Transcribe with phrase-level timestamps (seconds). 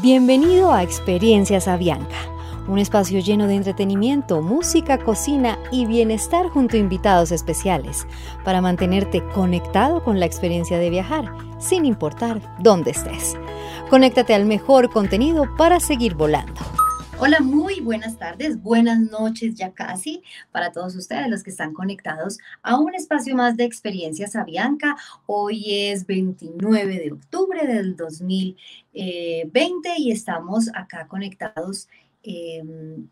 [0.00, 2.14] Bienvenido a Experiencias Avianca,
[2.68, 8.06] un espacio lleno de entretenimiento, música, cocina y bienestar junto a invitados especiales
[8.44, 13.36] para mantenerte conectado con la experiencia de viajar, sin importar dónde estés.
[13.90, 16.60] Conéctate al mejor contenido para seguir volando.
[17.20, 20.22] Hola, muy buenas tardes, buenas noches ya casi
[20.52, 24.96] para todos ustedes los que están conectados a un espacio más de experiencias Avianca.
[25.26, 31.88] Hoy es 29 de octubre del 2020 y estamos acá conectados
[32.22, 33.08] em,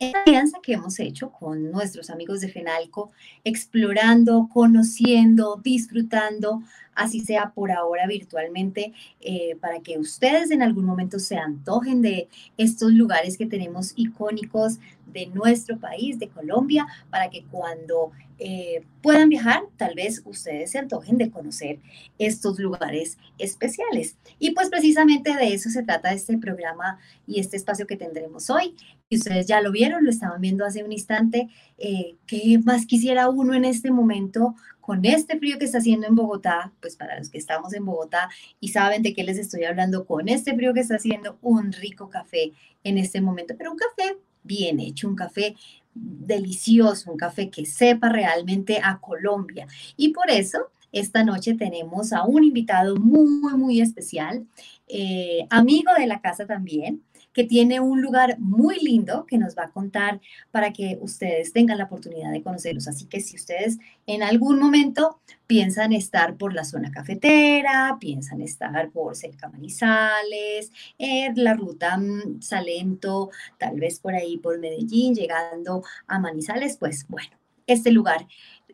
[0.00, 3.12] en la alianza que hemos hecho con nuestros amigos de Fenalco,
[3.44, 11.18] explorando, conociendo, disfrutando así sea por ahora virtualmente, eh, para que ustedes en algún momento
[11.18, 17.44] se antojen de estos lugares que tenemos icónicos de nuestro país, de Colombia, para que
[17.44, 21.78] cuando eh, puedan viajar, tal vez ustedes se antojen de conocer
[22.18, 24.16] estos lugares especiales.
[24.38, 28.74] Y pues precisamente de eso se trata este programa y este espacio que tendremos hoy.
[29.08, 31.48] Y ustedes ya lo vieron, lo estaban viendo hace un instante.
[31.78, 36.14] Eh, ¿Qué más quisiera uno en este momento con este frío que está haciendo en
[36.14, 38.28] Bogotá, pues para los que estamos en Bogotá
[38.60, 42.10] y saben de qué les estoy hablando, con este frío que está haciendo, un rico
[42.10, 42.52] café
[42.84, 45.56] en este momento, pero un café bien hecho, un café
[45.94, 49.66] delicioso, un café que sepa realmente a Colombia.
[49.96, 54.46] Y por eso esta noche tenemos a un invitado muy, muy especial,
[54.86, 57.02] eh, amigo de la casa también,
[57.34, 61.76] que tiene un lugar muy lindo que nos va a contar para que ustedes tengan
[61.76, 62.88] la oportunidad de conocerlos.
[62.88, 68.90] Así que si ustedes en algún momento piensan estar por la zona cafetera, piensan estar
[68.90, 75.82] por cerca Manizales, en la ruta mm, Salento, tal vez por ahí por Medellín, llegando
[76.06, 78.26] a Manizales, pues bueno, este lugar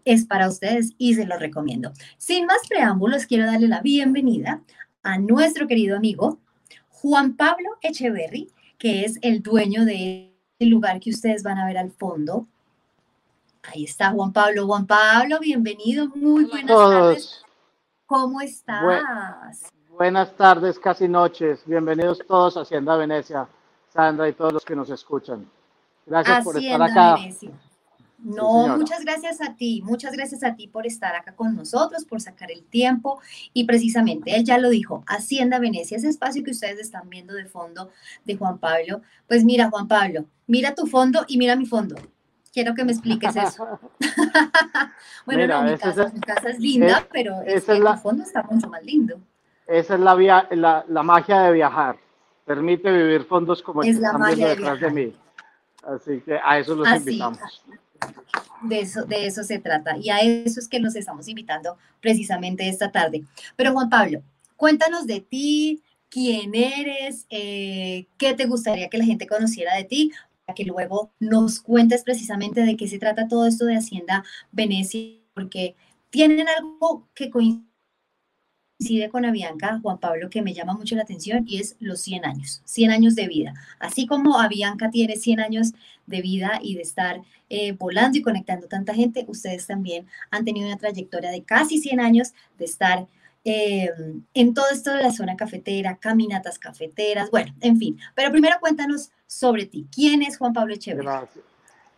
[0.04, 1.92] es para ustedes y se lo recomiendo.
[2.18, 4.62] Sin más preámbulos, quiero darle la bienvenida
[5.02, 6.40] a nuestro querido amigo
[7.02, 11.90] Juan Pablo Echeverry, que es el dueño del lugar que ustedes van a ver al
[11.90, 12.46] fondo.
[13.62, 14.66] Ahí está Juan Pablo.
[14.66, 16.08] Juan Pablo, bienvenido.
[16.08, 17.44] Muy buenas tardes.
[18.06, 19.70] ¿Cómo estás?
[19.90, 21.62] buenas tardes, casi noches.
[21.66, 23.48] Bienvenidos todos a Hacienda Venecia,
[23.88, 25.48] Sandra y todos los que nos escuchan.
[26.06, 27.14] Gracias por estar acá.
[27.14, 27.50] Venecia.
[28.22, 32.20] No, muchas gracias a ti, muchas gracias a ti por estar acá con nosotros, por
[32.20, 33.20] sacar el tiempo
[33.54, 37.46] y precisamente él ya lo dijo, Hacienda Venecia, ese espacio que ustedes están viendo de
[37.46, 37.90] fondo
[38.24, 41.96] de Juan Pablo, pues mira Juan Pablo, mira tu fondo y mira mi fondo.
[42.52, 43.78] Quiero que me expliques eso.
[45.26, 49.20] bueno, no, mi casa, es, linda, pero es que la, fondo está mucho más lindo.
[49.66, 51.96] Esa es la, la, magia de viajar.
[52.44, 55.16] Permite vivir fondos como el que están viendo detrás de mí.
[55.84, 57.38] Así que a eso los invitamos.
[58.62, 62.68] De eso, de eso se trata y a eso es que nos estamos invitando precisamente
[62.68, 63.24] esta tarde.
[63.56, 64.22] Pero Juan Pablo,
[64.56, 70.12] cuéntanos de ti, quién eres, eh, qué te gustaría que la gente conociera de ti,
[70.44, 75.16] para que luego nos cuentes precisamente de qué se trata todo esto de Hacienda Venecia,
[75.32, 75.74] porque
[76.10, 77.69] tienen algo que coincide
[78.80, 82.24] coincide con Avianca, Juan Pablo, que me llama mucho la atención y es los 100
[82.24, 83.52] años, 100 años de vida.
[83.78, 85.72] Así como Avianca tiene 100 años
[86.06, 87.20] de vida y de estar
[87.50, 92.00] eh, volando y conectando tanta gente, ustedes también han tenido una trayectoria de casi 100
[92.00, 93.06] años de estar
[93.44, 93.90] eh,
[94.32, 97.98] en todo esto de la zona cafetera, caminatas cafeteras, bueno, en fin.
[98.14, 99.86] Pero primero cuéntanos sobre ti.
[99.94, 101.06] ¿Quién es Juan Pablo Echeverri?
[101.06, 101.44] Gracias.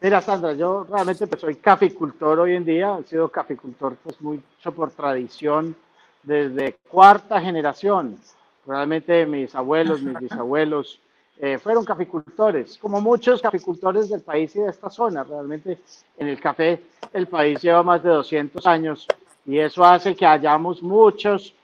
[0.01, 4.73] Mira, Sandra, yo realmente pues, soy caficultor hoy en día, he sido caficultor pues mucho
[4.75, 5.77] por tradición,
[6.23, 8.19] desde cuarta generación.
[8.67, 11.01] Realmente mis abuelos, mis bisabuelos
[11.39, 15.25] eh, fueron caficultores, como muchos caficultores del país y de esta zona.
[15.25, 15.79] Realmente
[16.17, 19.07] en el café el país lleva más de 200 años
[19.45, 21.55] y eso hace que hayamos muchos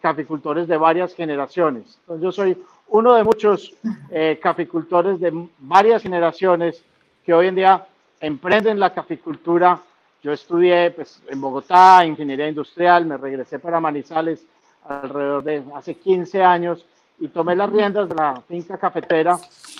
[0.00, 1.98] caficultores de varias generaciones.
[2.20, 3.74] Yo soy uno de muchos
[4.10, 6.82] eh, caficultores de varias generaciones
[7.24, 7.86] que hoy en día
[8.20, 9.80] emprenden la caficultura
[10.22, 14.44] yo estudié pues, en Bogotá, ingeniería industrial, me regresé para Manizales
[14.88, 16.84] alrededor de hace 15 años
[17.20, 19.38] y tomé las riendas de la finca cafetera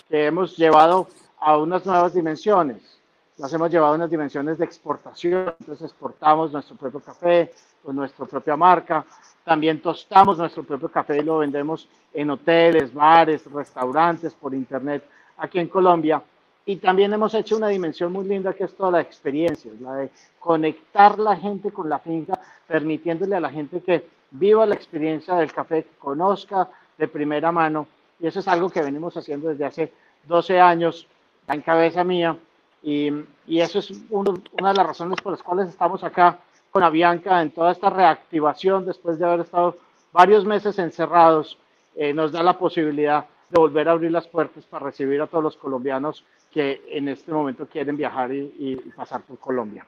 [0.08, 1.08] que hemos llevado
[1.40, 2.98] a unas nuevas dimensiones.
[3.36, 7.52] Las hemos llevado a unas dimensiones de exportación, entonces exportamos nuestro propio café
[7.84, 9.04] con nuestra propia marca,
[9.44, 15.04] también tostamos nuestro propio café y lo vendemos en hoteles, bares, restaurantes, por internet
[15.38, 16.22] aquí en Colombia
[16.68, 20.10] y también hemos hecho una dimensión muy linda que es toda la experiencia, la de
[20.38, 25.50] conectar la gente con la finca, permitiéndole a la gente que viva la experiencia del
[25.50, 26.68] café, que conozca
[26.98, 27.88] de primera mano.
[28.20, 29.92] Y eso es algo que venimos haciendo desde hace
[30.24, 31.06] 12 años,
[31.48, 32.36] en cabeza mía.
[32.82, 33.12] Y,
[33.46, 36.38] y eso es una de las razones por las cuales estamos acá
[36.70, 39.78] con Avianca en toda esta reactivación después de haber estado
[40.12, 41.56] varios meses encerrados.
[41.96, 45.42] Eh, nos da la posibilidad de volver a abrir las puertas para recibir a todos
[45.42, 49.86] los colombianos que en este momento quieren viajar y, pasar por Colombia.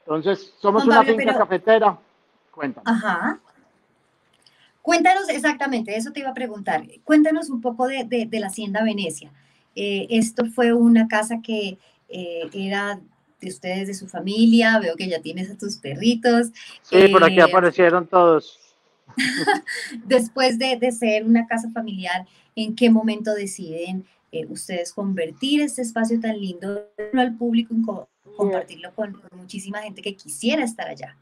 [0.00, 1.98] Entonces, somos una finca cafetera.
[2.50, 2.90] Cuéntanos.
[2.90, 3.38] Ajá.
[4.82, 6.82] Cuéntanos exactamente, eso te iba a preguntar.
[7.04, 9.30] Cuéntanos un poco de, de, la Hacienda Venecia.
[9.74, 11.78] Eh, esto fue una casa que
[12.08, 12.98] eh, era
[13.40, 14.78] de ustedes, de su familia.
[14.78, 16.48] Veo que ya tienes a tus perritos.
[16.82, 18.58] Sí, por aquí eh, aparecieron todos.
[20.06, 24.06] Después de, de, ser una casa familiar, ¿en qué momento deciden
[24.48, 27.82] ustedes convertir este espacio tan lindo al público y
[28.36, 31.16] compartirlo con, muchísima gente que quisiera estar allá?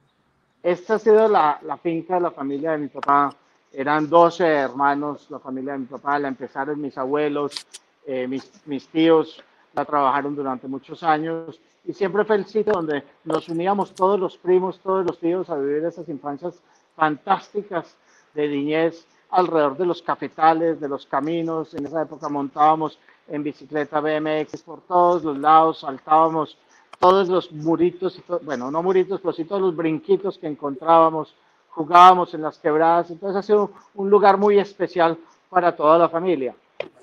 [0.62, 3.34] Esta ha sido la, la finca de la familia de mi papá.
[3.72, 7.66] Eran 12 hermanos, la familia de mi papá, la empezaron mis abuelos,
[8.06, 9.42] eh, mis, mis, tíos,
[9.74, 11.60] la trabajaron durante muchos años.
[11.84, 15.56] Y siempre fue el sitio donde nos uníamos todos los primos, todos los tíos a
[15.56, 16.60] vivir esas infancias
[16.96, 17.96] fantásticas
[18.34, 21.74] de niñez alrededor de los cafetales, de los caminos.
[21.74, 26.56] En esa época montábamos en bicicleta BMX por todos los lados, saltábamos
[26.98, 31.34] todos los muritos, bueno, no muritos, pero sí todos los brinquitos que encontrábamos
[31.76, 35.18] jugábamos en las quebradas, entonces ha sido un lugar muy especial
[35.50, 36.54] para toda la familia.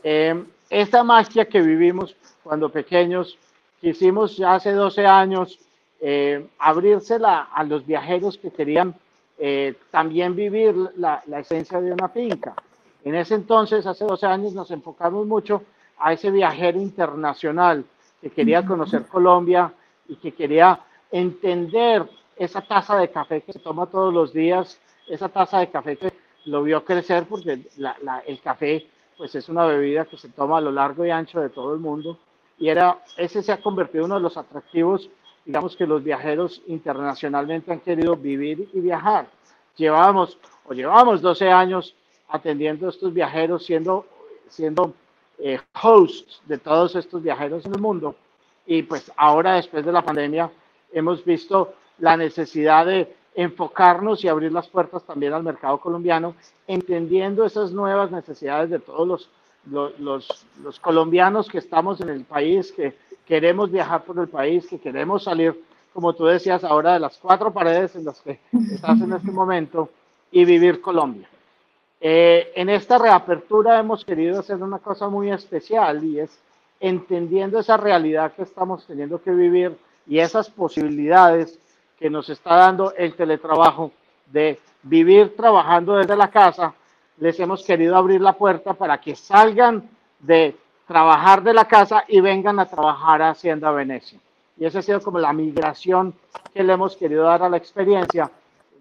[0.04, 3.38] Eh, esta magia que vivimos cuando pequeños,
[3.80, 5.60] quisimos ya hace 12 años
[6.02, 8.96] eh, abrírsela a los viajeros que querían
[9.38, 12.54] eh, también vivir la, la, esencia de una finca.
[13.04, 15.64] En ese entonces, hace 12 años, nos enfocamos mucho
[15.98, 17.86] a ese viajero internacional
[18.22, 19.74] que quería conocer Colombia
[20.08, 20.80] y que quería
[21.12, 22.08] entender
[22.38, 26.14] esa taza de café que se toma todos los días, esa taza de café que
[26.46, 27.60] lo vio crecer porque
[28.26, 28.88] el café
[29.18, 31.80] pues es una bebida que se toma a lo largo y ancho de todo el
[31.80, 32.18] mundo
[32.58, 35.10] y era, ese se ha convertido en uno de los atractivos,
[35.46, 39.28] digamos que los viajeros internacionalmente han querido vivir y viajar.
[39.76, 41.96] Llevábamos o llevamos 12 años
[42.30, 44.06] atendiendo a estos viajeros, siendo,
[44.50, 44.94] siendo
[45.40, 48.16] eh, hosts de todos estos viajeros en el mundo
[48.66, 50.50] y pues ahora después de la pandemia
[50.92, 56.36] hemos visto la necesidad de enfocarnos y abrir las puertas también al mercado colombiano,
[56.68, 59.30] entendiendo esas nuevas necesidades de todos
[59.66, 64.68] los, los, los, colombianos que estamos en el país, que queremos viajar por el país,
[64.68, 65.60] que queremos salir,
[65.94, 68.40] como tú decías ahora, de las cuatro paredes en las que
[68.72, 69.90] estás en este momento
[70.32, 71.28] y vivir Colombia.
[72.02, 76.38] Eh, en esta reapertura hemos querido hacer una cosa muy especial y es
[76.82, 81.58] entendiendo esa realidad que estamos teniendo que vivir y esas posibilidades
[81.98, 83.94] que nos está dando el teletrabajo
[84.26, 86.74] de vivir trabajando desde la casa,
[87.20, 89.90] les hemos querido abrir la puerta para que salgan
[90.20, 94.20] de trabajar de la casa y vengan a trabajar a Hacienda Venecia.
[94.58, 96.14] Y esa ha sido como la migración
[96.54, 98.30] que le hemos querido dar a la experiencia.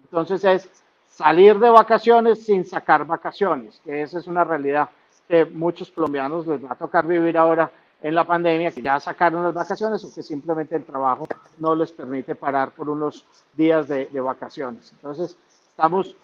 [0.03, 0.69] Entonces es
[1.09, 4.89] salir de vacaciones sin sacar vacaciones, que esa es una realidad
[5.27, 7.71] que muchos colombianos les va a tocar vivir ahora
[8.01, 11.25] en la pandemia, que ya sacaron las vacaciones o que simplemente el trabajo
[11.59, 14.91] no les permite parar por unos días de, vacaciones.
[14.91, 15.37] Entonces,
[15.69, 16.15] estamos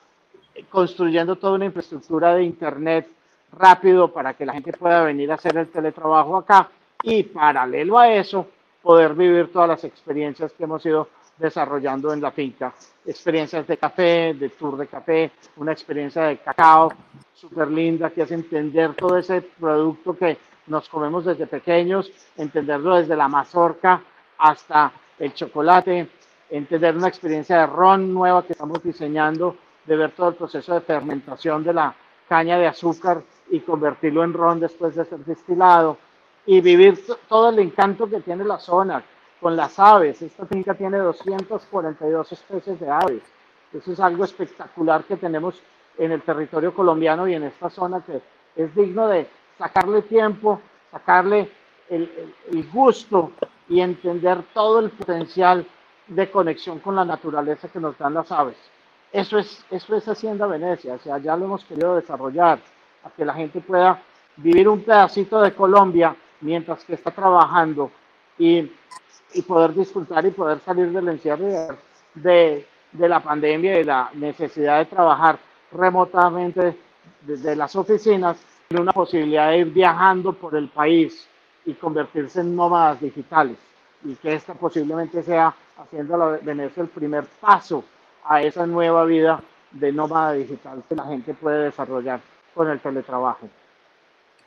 [0.69, 3.09] construyendo toda una infraestructura de Internet
[3.51, 6.69] rápido para que la gente pueda venir a hacer el teletrabajo acá
[7.03, 8.47] y paralelo a eso,
[8.81, 11.07] poder vivir todas las experiencias que hemos ido
[11.37, 12.73] desarrollando en la finca.
[13.05, 16.91] Experiencias de café, de tour de café, una experiencia de cacao
[17.33, 20.37] súper linda que hace entender todo ese producto que
[20.67, 24.01] nos comemos desde pequeños, entenderlo desde la mazorca
[24.37, 26.07] hasta el chocolate,
[26.49, 30.81] entender una experiencia de ron nueva que estamos diseñando, de ver todo el proceso de
[30.81, 31.95] fermentación de la
[32.27, 35.97] caña de azúcar y convertirlo en ron después de ser destilado
[36.45, 39.03] y vivir todo el encanto que tiene la zona
[39.39, 40.21] con las aves.
[40.21, 43.21] Esta finca tiene 242 especies de aves.
[43.73, 45.61] Eso es algo espectacular que tenemos
[45.97, 48.21] en el territorio colombiano y en esta zona que
[48.56, 49.27] es digno de
[49.57, 51.51] sacarle tiempo, sacarle
[51.89, 53.31] el, gusto
[53.68, 55.65] y entender todo el potencial
[56.07, 58.57] de conexión con la naturaleza que nos dan las aves.
[59.11, 62.59] Eso es, eso es Hacienda Venecia, o sea, ya lo hemos querido desarrollar,
[63.03, 64.01] a que la gente pueda
[64.37, 67.91] vivir un pedacito de Colombia mientras que está trabajando
[68.37, 68.71] y,
[69.33, 71.77] y poder disfrutar y poder salir del encierro
[72.15, 75.37] de, de la pandemia y la necesidad de trabajar
[75.71, 76.77] remotamente
[77.21, 78.37] desde las oficinas
[78.77, 81.27] una posibilidad de ir viajando por el país
[81.65, 83.57] y convertirse en nómadas digitales
[84.03, 87.83] y que esta posiblemente sea haciendo la Venecia el primer paso
[88.23, 89.41] a esa nueva vida
[89.71, 92.21] de nómada digital que la gente puede desarrollar
[92.53, 93.49] con el teletrabajo.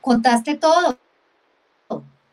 [0.01, 0.99] Contaste todo.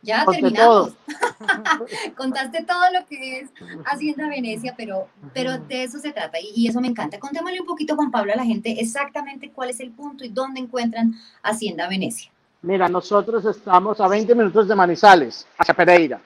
[0.02, 0.94] Ya terminamos.
[2.16, 3.50] Contaste todo lo que es
[3.86, 7.20] Hacienda Venecia, pero, pero de eso se trata y, eso me encanta.
[7.20, 10.62] Contémosle un poquito, Juan Pablo, a la gente exactamente cuál es el punto y dónde
[10.62, 12.32] encuentran Hacienda Venecia.
[12.62, 16.20] Mira, nosotros estamos a 20 minutos de Manizales, hacia Pereira.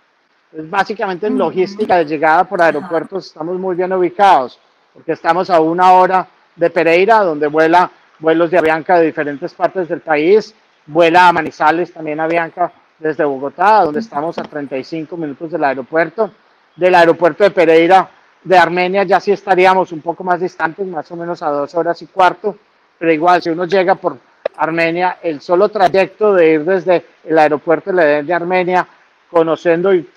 [0.52, 4.60] Es básicamente en logística de llegada por aeropuertos estamos muy bien ubicados,
[4.94, 7.90] porque estamos a una hora de Pereira, donde vuela
[8.20, 10.56] vuelos de Avianca de diferentes partes del país,
[10.86, 16.32] vuela a Manizales también Avianca desde Bogotá, donde estamos a 35 minutos del aeropuerto.
[16.76, 18.10] Del aeropuerto de Pereira,
[18.44, 22.02] de Armenia, ya sí estaríamos un poco más distantes, más o menos a dos horas
[22.02, 22.58] y cuarto,
[22.98, 24.18] pero igual, si uno llega por
[24.58, 28.88] Armenia, el solo trayecto de ir desde el aeropuerto de Armenia,
[29.30, 30.08] conociendo y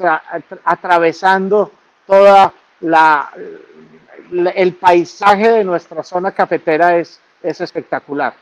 [0.65, 1.73] atravesando
[2.07, 3.31] toda la,
[4.55, 8.35] el paisaje de nuestra zona cafetera es, es espectacular.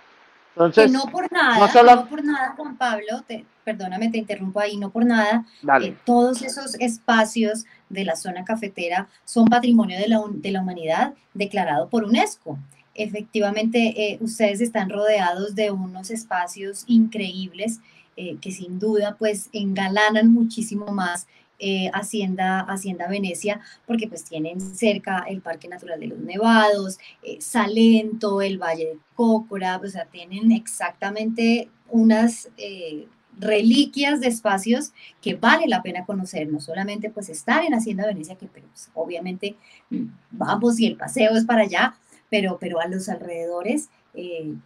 [0.57, 3.25] Entonces, no por nada, no, por nada, Juan Pablo,
[3.65, 5.45] perdóname, te interrumpo ahí, no por nada,
[5.83, 11.15] eh, todos esos espacios de la zona cafetera son patrimonio de la, de la humanidad
[11.33, 12.57] declarado por UNESCO.
[12.95, 17.81] Efectivamente, eh, ustedes están rodeados de unos espacios increíbles
[18.17, 21.27] eh, que sin duda pues engalanan muchísimo más
[21.61, 27.41] eh, Hacienda, Hacienda Venecia, porque pues tienen cerca el Parque Natural de los Nevados, eh,
[27.41, 33.07] Salento, el Valle de Cócora, o sea, tienen exactamente unas eh,
[33.39, 38.37] reliquias de espacios que vale la pena conocer, no solamente pues estar en Hacienda Venecia,
[38.37, 39.57] que pues, obviamente
[39.91, 41.95] mm, vamos y el paseo es para allá,
[42.31, 43.91] pero, pero a los alrededores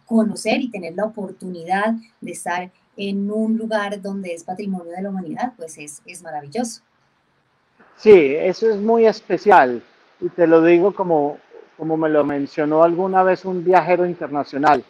[0.05, 5.09] conocer y tener la oportunidad de estar en un lugar donde es patrimonio de la
[5.09, 6.81] humanidad, pues es, es maravilloso.
[7.95, 9.81] Sí, eso es muy especial
[10.19, 11.37] y te lo digo como,
[11.77, 14.83] como me lo mencionó alguna vez un viajero internacional,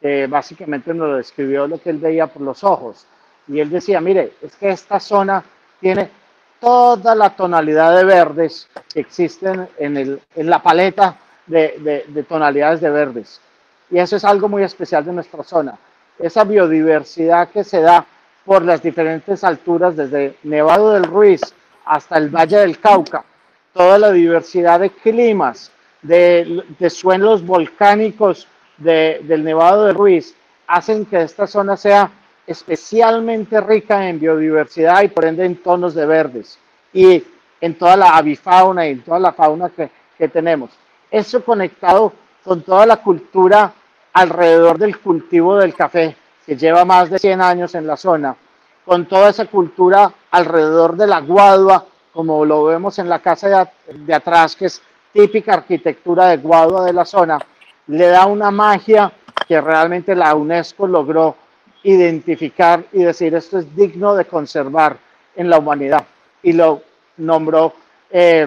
[0.00, 3.06] que básicamente nos lo describió lo que él veía por los ojos.
[3.46, 5.44] Y él decía, mire, es que esta zona
[5.78, 6.08] tiene
[6.58, 12.22] toda la tonalidad de verdes que existen en, el, en la paleta de, de, de
[12.22, 13.42] tonalidades de verdes.
[13.90, 15.78] Y eso es algo muy especial de nuestra zona
[16.18, 18.06] esa biodiversidad que se da
[18.44, 21.40] por las diferentes alturas, desde Nevado del Ruiz
[21.84, 23.24] hasta el Valle del Cauca,
[23.72, 25.70] toda la diversidad de climas,
[26.02, 30.34] de, suelos volcánicos del Nevado del Ruiz,
[30.66, 32.10] hacen que esta zona sea
[32.46, 36.58] especialmente rica en biodiversidad y por ende en tonos de verdes
[36.92, 37.22] y
[37.60, 40.70] en toda la avifauna y en toda la fauna que, que tenemos.
[41.10, 43.72] Eso conectado con toda la cultura
[44.12, 48.36] alrededor del cultivo del café, que lleva más de 100 años en la zona,
[48.84, 54.14] con toda esa cultura alrededor de la guadua, como lo vemos en la casa de,
[54.14, 57.38] atrás, que es típica arquitectura de guadua de la zona,
[57.86, 59.12] le da una magia
[59.46, 61.36] que realmente la UNESCO logró
[61.84, 64.96] identificar y decir esto es digno de conservar
[65.34, 66.04] en la humanidad
[66.42, 66.82] y lo
[67.16, 67.72] nombró
[68.10, 68.46] eh,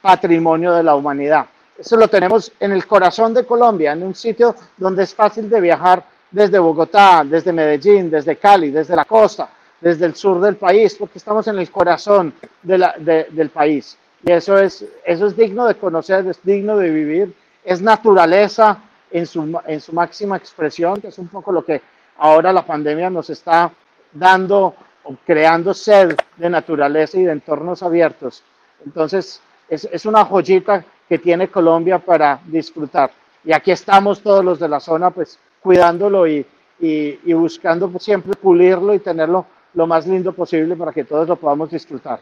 [0.00, 1.46] patrimonio de la humanidad.
[1.78, 5.60] Eso lo tenemos en el corazón de Colombia, en un sitio donde es fácil de
[5.60, 10.94] viajar desde Bogotá, desde Medellín, desde Cali, desde la costa, desde el sur del país,
[10.94, 13.98] porque estamos en el corazón del país.
[14.24, 18.78] Y eso es, eso es digno de conocer, es digno de vivir, es naturaleza
[19.10, 21.82] en su, en su máxima expresión, que es un poco lo que
[22.18, 23.70] ahora la pandemia nos está
[24.12, 28.42] dando o creando sed de naturaleza y de entornos abiertos.
[28.84, 33.10] Entonces, es, es una joyita que tiene Colombia para disfrutar.
[33.44, 36.46] Y aquí estamos todos los de la zona, pues cuidándolo y,
[36.78, 41.70] y, buscando siempre pulirlo y tenerlo lo más lindo posible para que todos lo podamos
[41.70, 42.20] disfrutar.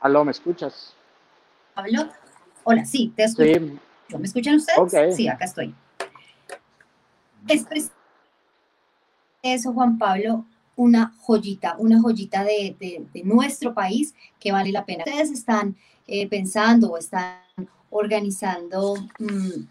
[0.00, 0.94] Aló, ¿me escuchas?
[1.74, 2.08] Pablo,
[2.64, 3.60] hola, sí, te escucho.
[4.18, 5.16] ¿Me escuchan ustedes?
[5.16, 5.74] Sí, acá estoy.
[7.48, 7.66] Es
[9.42, 10.44] eso, Juan Pablo,
[10.80, 15.04] una joyita, una joyita de, nuestro país que vale la pena.
[15.06, 17.36] Ustedes están eh, pensando o están
[17.90, 18.96] organizando.
[19.18, 19.66] Mm,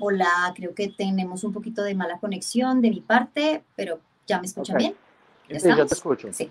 [0.00, 4.46] hola, creo que tenemos un poquito de mala conexión de mi parte, pero ¿ya me
[4.48, 4.94] escuchan bien?
[5.48, 6.32] ¿Ya sí, te escucho.
[6.32, 6.50] Sí.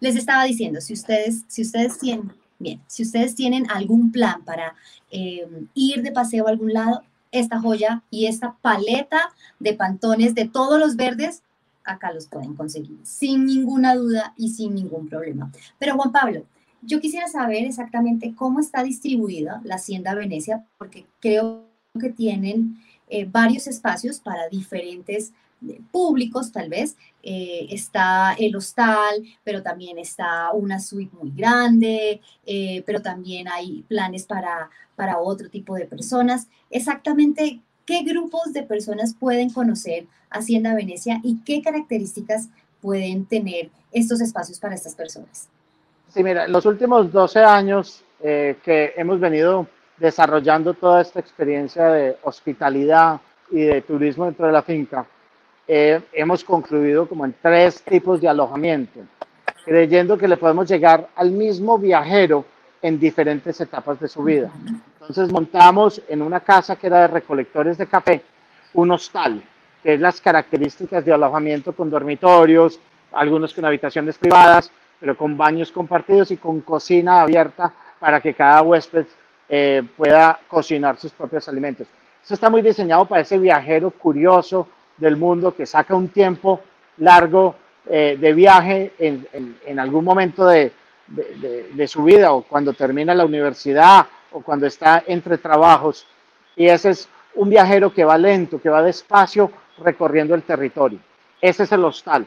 [0.00, 4.74] Les estaba diciendo, si ustedes, si ustedes tienen, bien, si ustedes tienen algún plan para
[5.12, 10.48] eh, ir de paseo a algún lado, esta joya y esta paleta de pantones de
[10.48, 11.44] todos los verdes
[11.86, 15.50] acá los pueden conseguir sin ninguna duda y sin ningún problema.
[15.78, 16.44] Pero Juan Pablo,
[16.82, 21.64] yo quisiera saber exactamente cómo está distribuida la Hacienda Venecia, porque creo
[21.98, 22.76] que tienen
[23.08, 25.32] eh, varios espacios para diferentes
[25.66, 26.96] eh, públicos tal vez.
[27.22, 32.20] Eh, está el hostal, pero también está una suite muy grande,
[32.84, 36.48] pero también hay planes para, para otro tipo de personas.
[36.70, 42.48] Exactamente, ¿qué grupos de personas pueden conocer Hacienda Venecia y qué características
[42.82, 45.48] pueden tener estos espacios para estas personas?
[46.08, 49.66] Sí, mira, los últimos 12 años eh, que hemos venido
[49.98, 55.06] desarrollando toda esta experiencia de hospitalidad y de turismo dentro de la finca,
[55.68, 59.00] eh, hemos concluido como en tres tipos de alojamiento,
[59.64, 62.44] creyendo que le podemos llegar al mismo viajero
[62.86, 64.48] en diferentes etapas de su vida.
[64.92, 68.22] Entonces montamos en una casa que era de recolectores de café
[68.74, 69.42] un hostal,
[69.82, 72.78] que es las características de alojamiento con dormitorios,
[73.12, 78.62] algunos con habitaciones privadas, pero con baños compartidos y con cocina abierta para que cada
[78.62, 79.06] huésped
[79.48, 81.88] eh, pueda cocinar sus propios alimentos.
[82.22, 86.60] Eso está muy diseñado para ese viajero curioso del mundo que saca un tiempo
[86.98, 87.56] largo
[87.88, 89.26] eh, de viaje en,
[89.64, 90.72] en, algún momento de,
[91.08, 96.06] de, su vida o cuando termina la universidad o cuando está entre trabajos.
[96.56, 100.98] Y ese es un viajero que va lento, que va despacio recorriendo el territorio.
[101.40, 102.26] Ese es el hostal.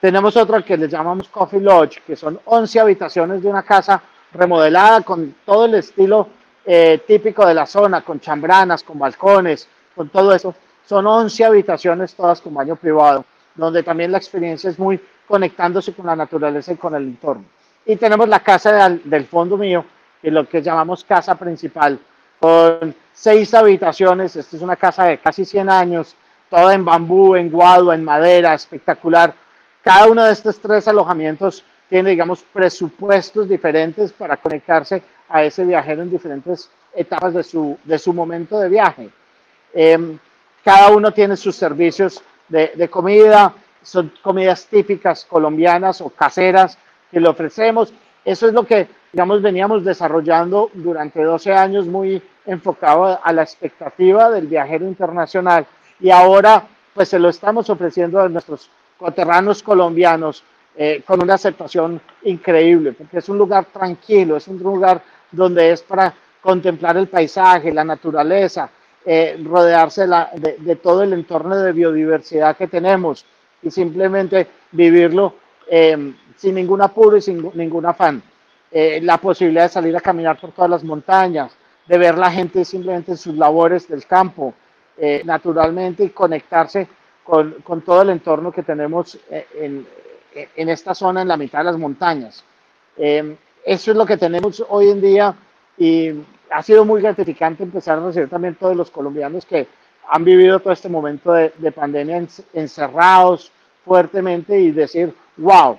[0.00, 4.02] Tenemos otro que le llamamos Coffee Lodge, que son 11 habitaciones de una casa
[4.32, 6.28] remodelada con todo el estilo
[6.66, 10.54] eh, típico de la zona, con chambranas, con balcones, con todo eso.
[10.84, 16.06] Son 11 habitaciones todas con baño privado, donde también la experiencia es muy conectándose con
[16.06, 17.44] la naturaleza y con el entorno.
[17.86, 19.84] Y tenemos la casa del fondo mío,
[20.22, 21.98] es lo que llamamos casa principal,
[22.40, 24.36] con seis habitaciones.
[24.36, 26.16] Esta es una casa de casi 100 años,
[26.48, 29.34] toda en bambú, en guado, en madera, espectacular
[29.84, 36.00] cada uno de estos tres alojamientos tiene, digamos, presupuestos diferentes para conectarse a ese viajero
[36.02, 39.10] en diferentes etapas de su, de su momento de viaje.
[39.74, 40.18] Em,
[40.64, 46.78] cada uno tiene sus servicios de, comida, son comidas típicas colombianas o caseras
[47.14, 47.94] que le ofrecemos.
[48.24, 54.30] Eso es lo que, digamos, veníamos desarrollando durante 12 años, muy enfocado a la expectativa
[54.30, 55.64] del viajero internacional.
[56.00, 58.68] Y ahora, pues se lo estamos ofreciendo a nuestros
[58.98, 60.42] coterranos colombianos
[60.76, 65.82] eh, con una aceptación increíble, porque es un lugar tranquilo, es un lugar donde es
[65.82, 68.68] para contemplar el paisaje, la naturaleza,
[69.06, 73.24] eh, rodearse de, todo el entorno de biodiversidad que tenemos
[73.62, 75.34] y simplemente vivirlo
[75.68, 78.22] em, sin ningún apuro y sin ningún afán.
[78.70, 81.52] Eh, la posibilidad de salir a caminar por todas las montañas,
[81.86, 84.54] de ver la gente simplemente en sus labores del campo,
[85.24, 86.86] naturalmente y conectarse
[87.24, 89.86] con, con todo el entorno que tenemos eh, en,
[90.34, 92.44] en, esta zona, en la mitad de las montañas.
[92.96, 95.34] Eh, eso es lo que tenemos hoy en día
[95.78, 96.10] y
[96.50, 99.66] ha sido muy gratificante empezar a recibir también todos los colombianos que
[100.06, 103.50] han vivido todo este momento de, de pandemia encerrados
[103.84, 105.78] fuertemente y decir, wow,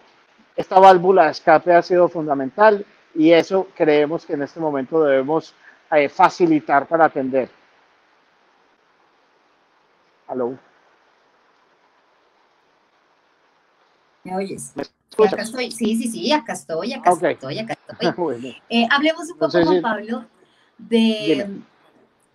[0.55, 5.53] esta válvula de escape ha sido fundamental y eso creemos que en este momento debemos
[5.91, 7.49] eh, facilitar para atender.
[10.27, 10.57] Aló.
[14.23, 14.73] ¿Me oyes?
[15.23, 15.71] acá estoy.
[15.71, 18.57] Sí, sí, sí, acá estoy, acá estoy, acá estoy.
[18.69, 20.25] Eh, hablemos un poco, Juan Pablo,
[20.77, 21.47] de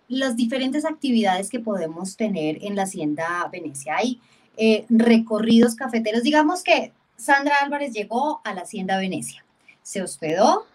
[0.07, 3.97] las diferentes actividades que podemos tener en la Hacienda Venecia.
[3.97, 4.21] Hay
[4.57, 6.23] eh, recorridos cafeteros.
[6.23, 9.45] Digamos que Sandra Álvarez llegó a la Hacienda Venecia,
[9.83, 10.65] se hospedó,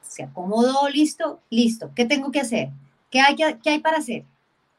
[0.00, 1.90] se acomodó, listo, listo.
[1.94, 2.70] ¿Qué tengo que hacer?
[3.10, 4.24] ¿Qué hay, qué hay para hacer?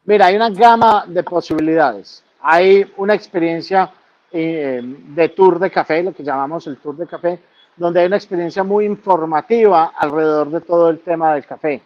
[0.05, 2.23] Mira, hay una gama de posibilidades.
[2.41, 3.91] Hay una experiencia
[4.31, 7.39] eh, de tour de café, lo que llamamos el tour de café,
[7.75, 11.79] donde hay una experiencia muy informativa alrededor de todo el tema del café,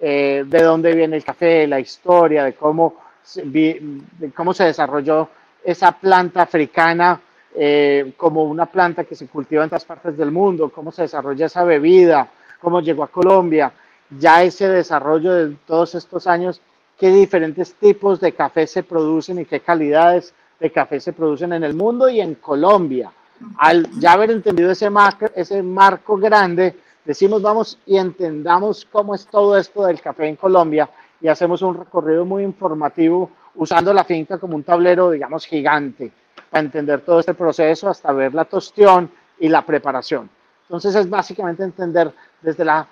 [0.00, 2.94] eh, de dónde viene el café, la historia, de cómo,
[3.34, 5.28] de cómo se desarrolló
[5.62, 7.20] esa planta africana
[7.56, 11.46] eh, como una planta que se cultiva en todas partes del mundo, cómo se desarrolla
[11.46, 12.28] esa bebida,
[12.60, 13.72] cómo llegó a Colombia,
[14.18, 16.60] ya ese desarrollo de todos estos años,
[16.98, 21.62] qué diferentes tipos de café se producen y qué calidades de café se producen en
[21.62, 23.12] el mundo y en Colombia.
[23.58, 29.26] Al ya haber entendido ese marco, ese marco grande, decimos vamos y entendamos cómo es
[29.26, 30.90] todo esto del café en Colombia
[31.20, 36.10] y hacemos un recorrido muy informativo usando la finca como un tablero, digamos, gigante
[36.54, 40.30] para entender todo este proceso hasta ver la tostión y la preparación.
[40.62, 42.86] Entonces es básicamente entender desde la,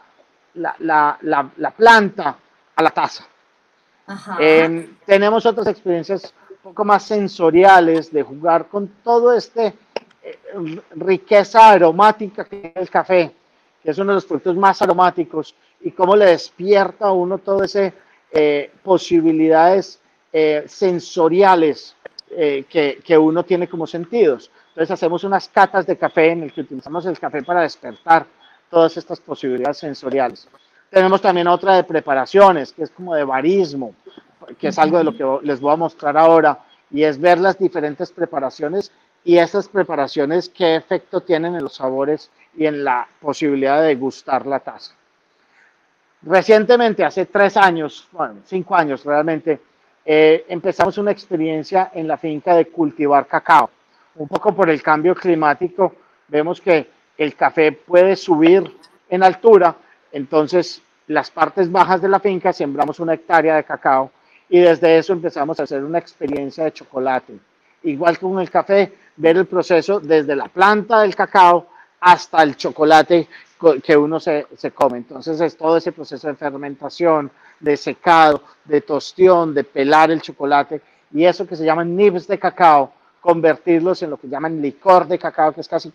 [0.54, 0.74] la,
[1.20, 2.36] la, la, planta
[2.74, 3.24] a la taza.
[4.40, 9.74] Eh, tenemos otras experiencias poco más sensoriales, de jugar con todo este
[10.24, 13.32] eh, riqueza aromática que es el café,
[13.80, 17.76] que es uno de los productos más aromáticos, y cómo le despierta a uno todas
[17.76, 17.92] esas
[18.32, 20.00] eh, posibilidades
[22.34, 24.50] eh, que, uno tiene como sentidos.
[24.68, 28.26] Entonces hacemos unas catas de café en el que utilizamos el café para despertar
[28.70, 30.48] todas estas posibilidades sensoriales.
[30.88, 33.94] Tenemos también otra de preparaciones, que es como de barismo,
[34.58, 36.58] que es algo de lo que les voy a mostrar ahora,
[36.90, 38.92] y es ver las diferentes preparaciones
[39.24, 44.46] y esas preparaciones qué efecto tienen en los sabores y en la posibilidad de gustar
[44.46, 44.94] la taza.
[46.22, 48.08] Recientemente, hace tres años,
[48.44, 49.60] cinco años realmente,
[50.04, 53.70] eh, empezamos una experiencia en la finca de cultivar cacao.
[54.16, 55.94] Un poco por el cambio climático,
[56.28, 58.76] vemos que el café puede subir
[59.08, 59.76] en altura,
[60.10, 64.10] entonces las partes bajas de la finca sembramos una hectárea de cacao
[64.48, 67.34] y desde eso empezamos a hacer una experiencia de chocolate.
[67.84, 71.68] Igual con el café, ver el proceso desde la planta del cacao
[72.00, 73.28] hasta el chocolate
[73.82, 74.98] que uno se, se, come.
[74.98, 80.80] Entonces es todo ese proceso de fermentación, de secado, de tostión, de pelar el chocolate
[81.12, 85.18] y eso que se llaman nibs de cacao, convertirlos en lo que llaman licor de
[85.18, 85.92] cacao, que es casi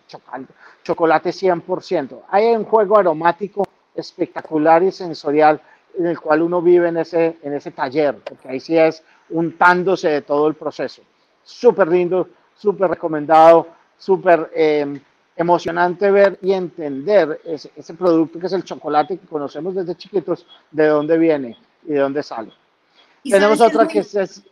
[0.82, 2.22] chocolate 100%.
[2.30, 5.60] Hay un juego aromático espectacular y sensorial
[5.98, 10.08] en el cual uno vive en ese, en ese taller, porque ahí sí es untándose
[10.08, 11.02] de todo el proceso.
[11.42, 13.66] Súper lindo, súper recomendado,
[13.98, 15.00] súper eh,
[15.38, 20.44] emocionante ver y entender ese, ese, producto que es el chocolate que conocemos desde chiquitos,
[20.72, 22.52] de dónde viene y de dónde sale.
[23.22, 24.14] Tenemos otra que es...
[24.16, 24.42] es,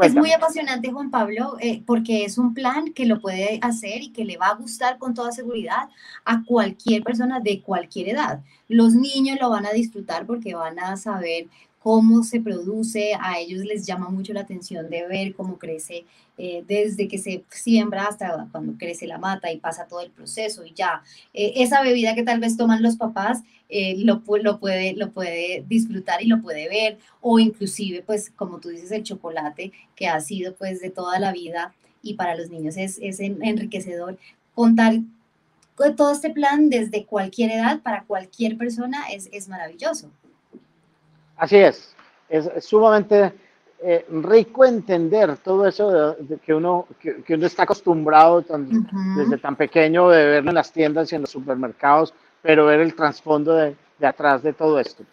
[0.00, 4.12] es muy apasionante, Juan Pablo, eh, porque es un plan que lo puede hacer y
[4.12, 5.88] que le va a gustar con toda seguridad
[6.24, 8.40] a cualquier persona de cualquier edad.
[8.66, 11.46] Los niños lo van a disfrutar porque van a saber
[11.88, 16.04] cómo se produce, a ellos les llama mucho la atención de ver cómo crece
[16.36, 20.66] eh, desde que se siembra hasta cuando crece la mata y pasa todo el proceso
[20.66, 24.96] y ya eh, esa bebida que tal vez toman los papás eh, lo, lo, puede,
[24.96, 29.72] lo puede disfrutar y lo puede ver o inclusive pues como tú dices el chocolate
[29.96, 31.72] que ha sido pues de toda la vida
[32.02, 34.18] y para los niños es, es enriquecedor
[34.54, 35.00] contar
[35.96, 40.10] todo este plan desde cualquier edad para cualquier persona es, es maravilloso.
[41.38, 41.94] Así es,
[42.28, 43.32] es, sumamente
[43.80, 48.44] eh, rico entender todo eso de, que, uno, que, uno está acostumbrado
[49.16, 52.94] desde tan pequeño de verlo en las tiendas y en los supermercados, pero ver el
[52.94, 55.04] trasfondo de, de, atrás de todo esto.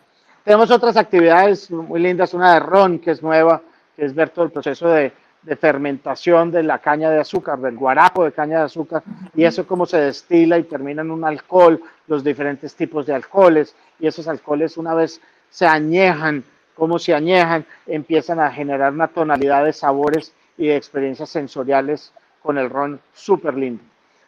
[0.44, 3.62] Tenemos otras actividades muy lindas, una de ron que es nueva,
[3.96, 5.14] que es ver todo el proceso de,
[5.46, 9.04] de fermentación de la caña de azúcar, del guarapo de caña de azúcar,
[9.36, 13.76] y eso cómo se destila y termina en un alcohol, los diferentes tipos de alcoholes,
[14.00, 15.22] y esos alcoholes una vez
[15.56, 16.44] se añejan,
[16.76, 22.12] como se añejan, empiezan a generar una tonalidad de sabores y de experiencias sensoriales
[22.44, 23.82] con el ron súper lindo.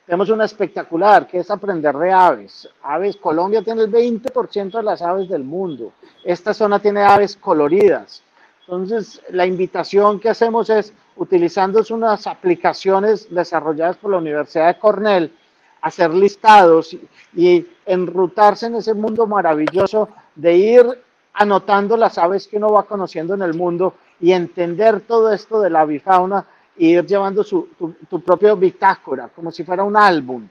[0.06, 2.70] Tenemos una espectacular que es aprender de aves.
[2.82, 5.92] Aves, Colombia tiene el 20% de las aves del mundo.
[6.24, 8.24] Esta zona tiene aves coloridas.
[8.62, 15.34] Entonces, la invitación que hacemos es, utilizando unas aplicaciones desarrolladas por la Universidad de Cornell,
[15.82, 16.96] hacer listados
[17.36, 21.07] y enrutarse en ese mundo maravilloso de ir
[21.38, 25.70] anotando las aves que uno va conociendo en el mundo y entender todo esto de
[25.70, 26.46] la avifauna
[26.78, 27.70] ir llevando su,
[28.10, 30.48] tu, propio bitácora, como si fuera un álbum.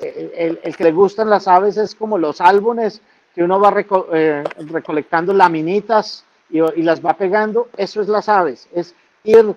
[0.00, 3.00] Eh, el, que le gustan las aves es como los álbumes
[3.34, 3.72] que uno va
[4.12, 9.54] eh, recolectando laminitas y, y, las va pegando, eso es las aves, es ir,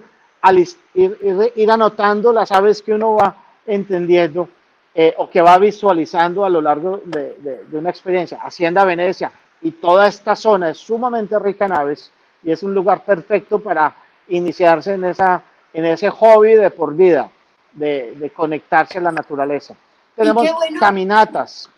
[0.93, 1.17] ir,
[1.55, 3.35] ir, anotando las aves que uno va
[3.65, 4.49] entendiendo
[4.93, 8.39] eh, o que va visualizando a lo largo de, de, de una experiencia.
[8.41, 12.11] Hacienda Venecia, y toda esta zona es sumamente rica en aves
[12.43, 13.95] y es un lugar perfecto para
[14.27, 15.41] iniciarse en, esa,
[15.73, 17.29] en ese hobby de por vida,
[17.73, 19.75] de, de conectarse a la naturaleza.
[20.15, 20.47] Tenemos
[20.79, 21.69] caminatas.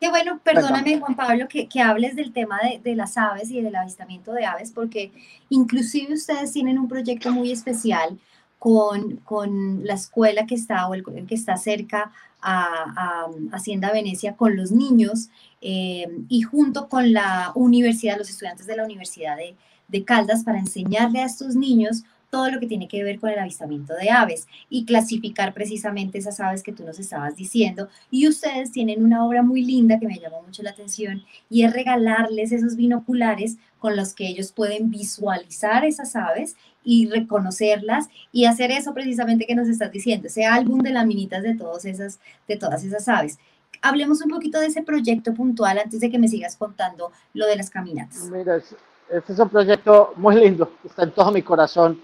[0.00, 3.62] Qué bueno, perdóname Juan Pablo, que, que hables del tema de, de, las aves y
[3.62, 5.12] del avistamiento de aves, porque
[5.48, 8.18] inclusive ustedes tienen un proyecto muy especial
[8.58, 12.12] con, con la escuela que está o el que está cerca
[12.44, 15.30] a, Hacienda Venecia con los niños
[15.60, 19.56] eh, y junto con la universidad, los estudiantes de la Universidad de,
[19.88, 22.04] de Caldas para enseñarle a estos niños
[22.34, 26.40] todo lo que tiene que ver con el avistamiento de aves y clasificar precisamente esas
[26.40, 27.88] aves que tú nos estabas diciendo.
[28.10, 31.72] Y ustedes tienen una obra muy linda que me llamó mucho la atención y es
[31.72, 38.70] regalarles esos binoculares con los que ellos pueden visualizar esas aves y reconocerlas y hacer
[38.70, 42.84] eso precisamente que nos estás diciendo, ese álbum de laminitas de, todas esas, de todas
[42.84, 43.38] esas aves.
[43.82, 47.56] Hablemos un poquito de ese proyecto puntual antes de que me sigas contando lo de
[47.56, 48.30] las caminatas.
[48.30, 52.00] Mira, este es un proyecto muy lindo, está en todo mi corazón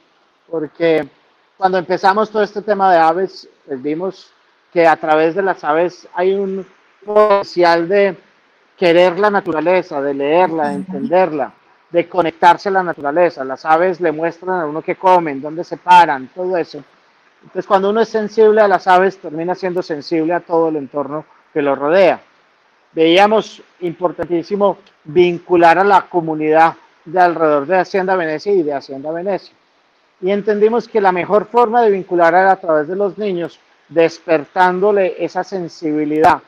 [0.50, 1.08] porque
[1.56, 4.32] cuando empezamos todo este tema de aves, pues vimos
[4.72, 6.66] que a través de las aves hay un
[7.04, 8.16] potencial de
[8.76, 11.52] querer la naturaleza, de leerla, de entenderla,
[11.90, 13.44] de conectarse a la naturaleza.
[13.44, 16.82] Las aves le muestran a uno qué comen, dónde se paran, todo eso.
[17.42, 21.24] Entonces, cuando uno es sensible a las aves, termina siendo sensible a todo el entorno
[21.52, 22.20] que lo rodea.
[22.92, 26.74] Veíamos importantísimo vincular a la comunidad
[27.04, 29.54] de alrededor de Hacienda Venecia y de Hacienda Venecia
[30.22, 35.16] y entendimos que la mejor forma de vincular era a través de los niños, despertándole
[35.18, 36.40] esa sensibilidad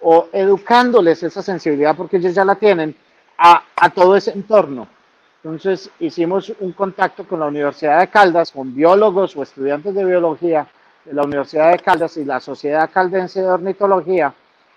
[0.00, 2.96] o educándoles esa sensibilidad porque ellos ya la tienen
[3.40, 4.86] a, todo ese entorno.
[5.42, 10.66] Entonces hicimos un contacto con la Universidad de Caldas, con biólogos o estudiantes de biología
[11.04, 14.34] de la Universidad de Caldas y la Sociedad Caldense de Ornitología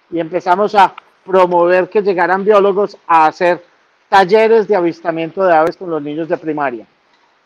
[0.09, 0.95] y empezamos a
[1.25, 3.63] promover que llegaran biólogos a hacer
[4.07, 6.87] talleres de avistamiento de aves con los niños de primaria.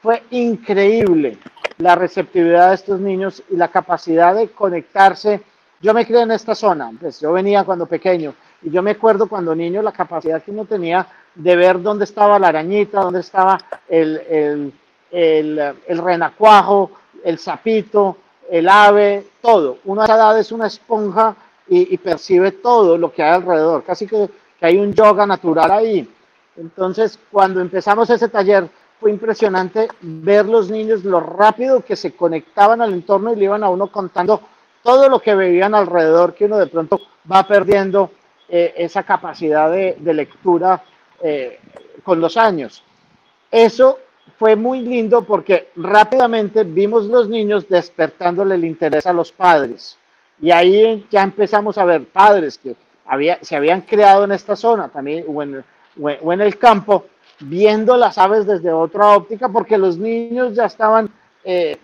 [0.01, 1.39] Fue increíble
[1.79, 5.41] la receptividad de estos niños y la capacidad de conectarse.
[5.81, 9.27] Yo me crié en esta zona, pues yo venía cuando pequeño y yo me acuerdo
[9.27, 13.59] cuando niño la capacidad que uno tenía de ver dónde estaba la arañita, dónde estaba
[13.87, 14.73] el, el,
[15.11, 16.91] el, el renacuajo,
[17.23, 18.17] el sapito,
[18.49, 19.77] el ave, todo.
[19.85, 21.35] Uno a esa edad es una esponja
[21.69, 26.09] y, percibe todo lo que hay alrededor, casi que, que hay un yoga natural ahí.
[26.55, 32.81] Entonces, cuando empezamos ese taller, fue impresionante ver los niños lo rápido que se conectaban
[32.81, 34.41] al entorno y le iban a uno contando
[34.81, 38.11] todo lo que veían alrededor, que uno de pronto va perdiendo
[38.49, 40.83] eh, esa capacidad de, lectura
[41.21, 41.59] eh,
[42.03, 42.83] con los años.
[43.51, 43.99] Eso
[44.37, 49.97] fue muy lindo porque rápidamente vimos los niños despertándole el interés a los padres.
[50.39, 54.89] Y ahí ya empezamos a ver padres que había, se habían creado en esta zona
[54.89, 55.63] también o en,
[55.99, 57.05] o en el campo,
[57.39, 61.09] viendo las aves desde otra óptica, porque los niños ya estaban
[61.43, 61.77] eh,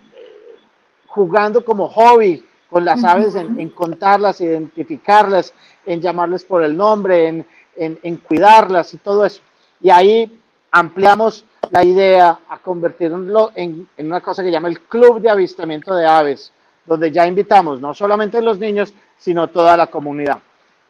[1.07, 5.53] jugando como hobby con las aves, en, contarlas, identificarlas,
[5.85, 9.41] en llamarles por el nombre, en, en, cuidarlas y todo eso.
[9.81, 10.39] Y ahí
[10.71, 15.95] ampliamos la idea a convertirlo en, en una cosa que llama el Club de Avistamiento
[15.95, 16.51] de Aves,
[16.85, 20.39] donde ya invitamos no solamente los niños, sino toda la comunidad.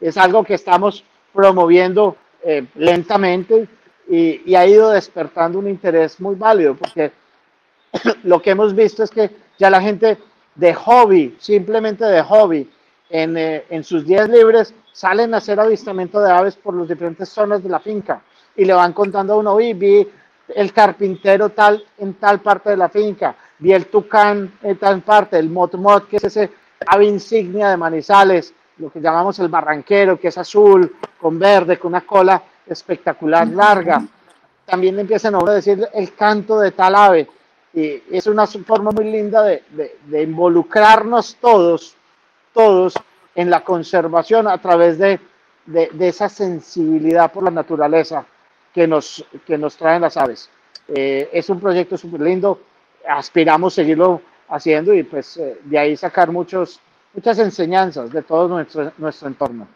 [0.01, 1.03] Es algo que estamos
[1.33, 3.67] promoviendo eh, lentamente
[4.09, 7.11] y, ha ido despertando un interés muy válido, porque
[8.23, 10.17] lo que hemos visto es que ya la gente
[10.55, 12.69] de hobby, simplemente de hobby,
[13.09, 17.27] en, eh, en sus días libres salen a hacer avistamiento de aves por las diferentes
[17.27, 18.21] zonas de la finca
[18.55, 20.07] y le van contando a uno, y vi
[20.55, 25.37] el carpintero tal en tal parte de la finca, vi el tucán en tal parte,
[25.39, 26.51] el motmot, que es ese
[26.85, 31.89] ave insignia de Manizales, lo que llamamos el barranquero, que es azul, con verde, con
[31.89, 34.03] una cola espectacular, larga.
[34.65, 37.27] También empiezan a decir el canto de tal ave.
[37.73, 41.95] Y es una forma muy linda de, involucrarnos todos,
[42.53, 42.93] todos
[43.35, 45.19] en la conservación a través de,
[45.99, 48.25] esa sensibilidad por la naturaleza
[48.73, 50.49] que nos, que nos traen las aves.
[50.87, 52.61] Eh, es un proyecto súper lindo,
[53.07, 56.79] aspiramos seguirlo haciendo y pues eh, de ahí sacar muchos,
[57.13, 59.67] muchas enseñanzas de todo nuestro, nuestro entorno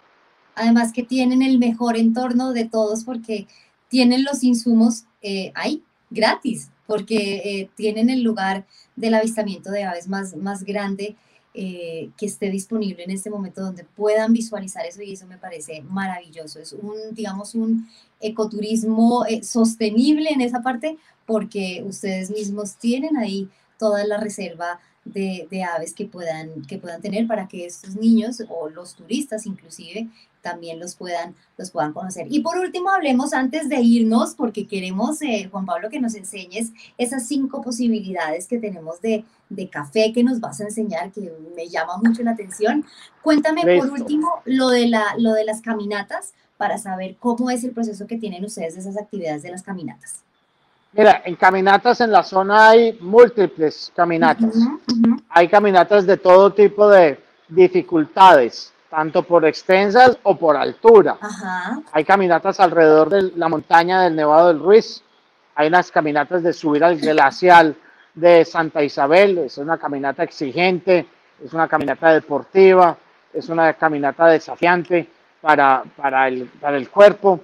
[0.57, 3.47] además que tienen el mejor entorno de todos porque
[3.89, 8.65] tienen los insumos eh, ahí, gratis, porque eh, tienen el lugar
[8.95, 11.15] del avistamiento de aves más, más grande
[11.59, 15.81] eh, que esté disponible en este momento donde puedan visualizar eso y eso me parece
[15.81, 16.59] maravilloso.
[16.59, 17.89] Es un, digamos, un
[18.19, 24.79] ecoturismo sostenible en esa parte porque ustedes mismos tienen ahí toda la reserva
[25.13, 29.45] de, de, aves que puedan, que puedan tener para que estos niños o los turistas
[29.45, 30.07] inclusive
[30.41, 32.27] también los puedan, los puedan conocer.
[32.29, 36.71] Y por último, hablemos antes de irnos, porque queremos, eh, Juan Pablo, que nos enseñes
[36.97, 41.67] esas cinco posibilidades que tenemos de, de, café que nos vas a enseñar, que me
[41.67, 42.85] llama mucho la atención.
[43.21, 47.71] Cuéntame por último lo de, la, lo de las caminatas, para saber cómo es el
[47.71, 50.23] proceso que tienen ustedes de esas actividades de las caminatas.
[50.97, 54.55] Mira, en caminatas en la zona hay múltiples caminatas.
[55.29, 61.17] Hay caminatas de todo tipo de dificultades tanto por extensas o por altura.
[61.91, 65.03] Hay caminatas alrededor de la montaña del Nevado del Ruiz.
[65.53, 67.75] Hay unas caminatas de subir al glacial
[68.15, 69.37] de Santa Isabel.
[69.37, 71.05] Es una caminata exigente,
[71.45, 72.97] es una caminata deportiva,
[73.31, 75.07] es una caminata desafiante
[75.41, 77.39] para, para, el, para el cuerpo.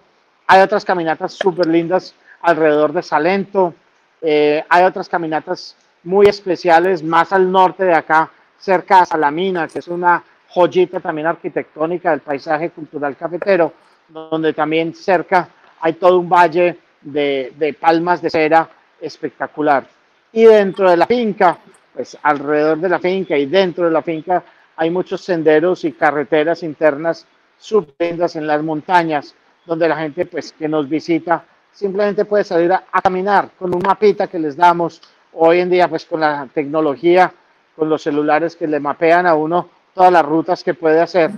[0.47, 3.73] Hay otras caminatas súper lindas alrededor de Salento.
[4.21, 8.29] Eh, hay otras caminatas muy especiales más al norte de acá,
[8.59, 13.73] cerca de Salamina, que es una joyita también arquitectónica del paisaje cultural cafetero,
[14.07, 15.49] donde también cerca
[15.81, 18.69] hay todo un valle de, palmas de cera
[19.01, 19.85] espectacular.
[20.31, 21.57] Y dentro de la finca,
[21.93, 24.43] pues alrededor de la finca y dentro de la finca
[24.75, 27.25] hay muchos senderos y carreteras internas
[27.57, 32.85] subtendas en las montañas, donde la gente pues que nos visita simplemente puede salir a,
[32.91, 35.01] a, caminar con un mapita que les damos.
[35.33, 37.33] Hoy en día pues con la tecnología,
[37.75, 41.31] con los celulares que le mapean a uno todas las rutas que puede hacer.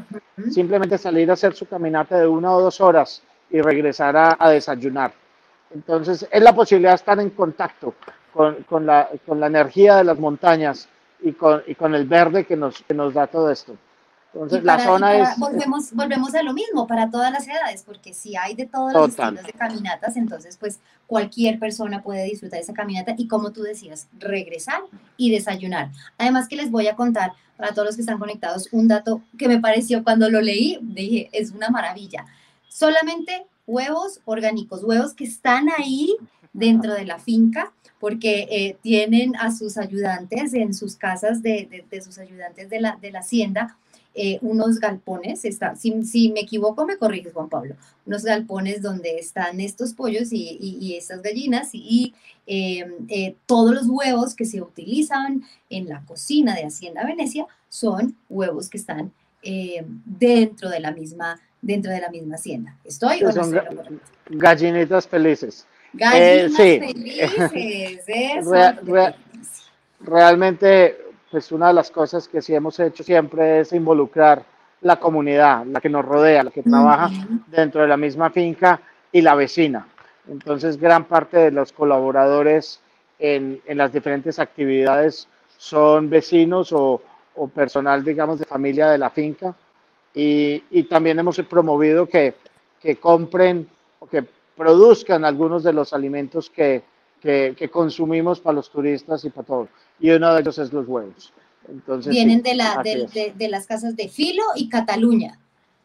[0.49, 5.13] Simplemente salir a hacer su caminata de una o dos horas y regresar a, desayunar.
[5.73, 7.95] Entonces, es la posibilidad de estar en contacto
[8.33, 10.87] con, con, la, con la, energía de las montañas
[11.21, 13.75] y con, y con el verde que nos, que nos da todo esto.
[14.35, 15.39] Entonces, la zona es...
[15.39, 19.09] Volvemos, volvemos a lo mismo para todas las edades, porque si hay de todos los
[19.09, 23.61] estilos de caminatas, entonces pues cualquier persona puede disfrutar de esa caminata y como tú
[23.61, 24.81] decías, regresar
[25.15, 25.89] y desayunar.
[26.17, 29.47] Además que les voy a contar para todos los que están conectados un dato que
[29.47, 32.25] me pareció cuando lo leí, dije, es una maravilla.
[32.67, 36.15] Solamente huevos orgánicos, huevos que están ahí
[36.51, 42.01] dentro de la finca, porque eh, tienen a sus ayudantes en sus casas de, de,
[42.01, 43.77] sus ayudantes de la, de la hacienda,
[44.17, 47.75] eh, unos galpones, está, si, si, me equivoco me corriges Juan Pablo,
[48.05, 52.13] unos galpones donde están estos pollos y, y, estas gallinas y
[52.47, 58.15] em, eh, todos los huevos que se utilizan en la cocina de Hacienda Venecia son
[58.29, 59.11] huevos que están
[59.43, 62.77] em, dentro de la misma dentro de la misma hacienda.
[62.85, 63.61] ¿Estoy o no
[64.29, 65.65] Gallinitas felices.
[65.91, 69.15] Gallinas eh, felices, eso.
[69.99, 71.04] realmente
[71.35, 74.45] pues una de las cosas que sí hemos hecho siempre es involucrar
[74.79, 77.09] la comunidad, la que nos rodea, la que trabaja
[77.47, 78.79] dentro de la misma finca
[79.11, 79.85] y la vecina.
[80.29, 82.79] Entonces, gran parte de los colaboradores
[83.19, 87.01] en, en las diferentes actividades son vecinos o,
[87.35, 89.53] o, personal, digamos, de familia de la finca.
[90.13, 92.35] Y, y también hemos promovido que,
[92.79, 93.67] que, compren
[93.99, 94.23] o que
[94.55, 96.81] produzcan algunos de los alimentos que,
[97.21, 100.87] que, que consumimos para los turistas y para todos y uno de ellos es los
[100.87, 101.33] huevos.
[101.67, 105.39] Entonces, Vienen de, la, de, las casas de Filo y Cataluña.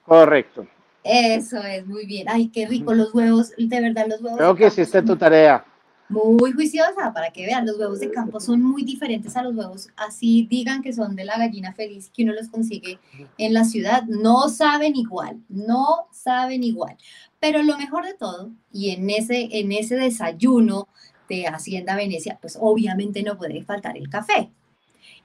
[0.05, 0.67] Correcto.
[1.03, 2.29] Eso es, muy bien.
[2.29, 4.39] Ay, qué rico los huevos, de verdad los huevos.
[4.39, 5.65] Creo que hiciste tu tarea.
[6.11, 9.91] Muy juiciosa, para que vean, los huevos de campo son muy diferentes a los huevos,
[9.97, 12.99] así digan que son de la gallina feliz, que uno los consigue
[13.39, 16.97] en la ciudad, no saben igual, no saben igual.
[17.39, 20.89] Pero lo mejor de todo, y en ese, en ese desayuno
[21.31, 24.51] de Hacienda Venecia, pues obviamente no puede faltar el café.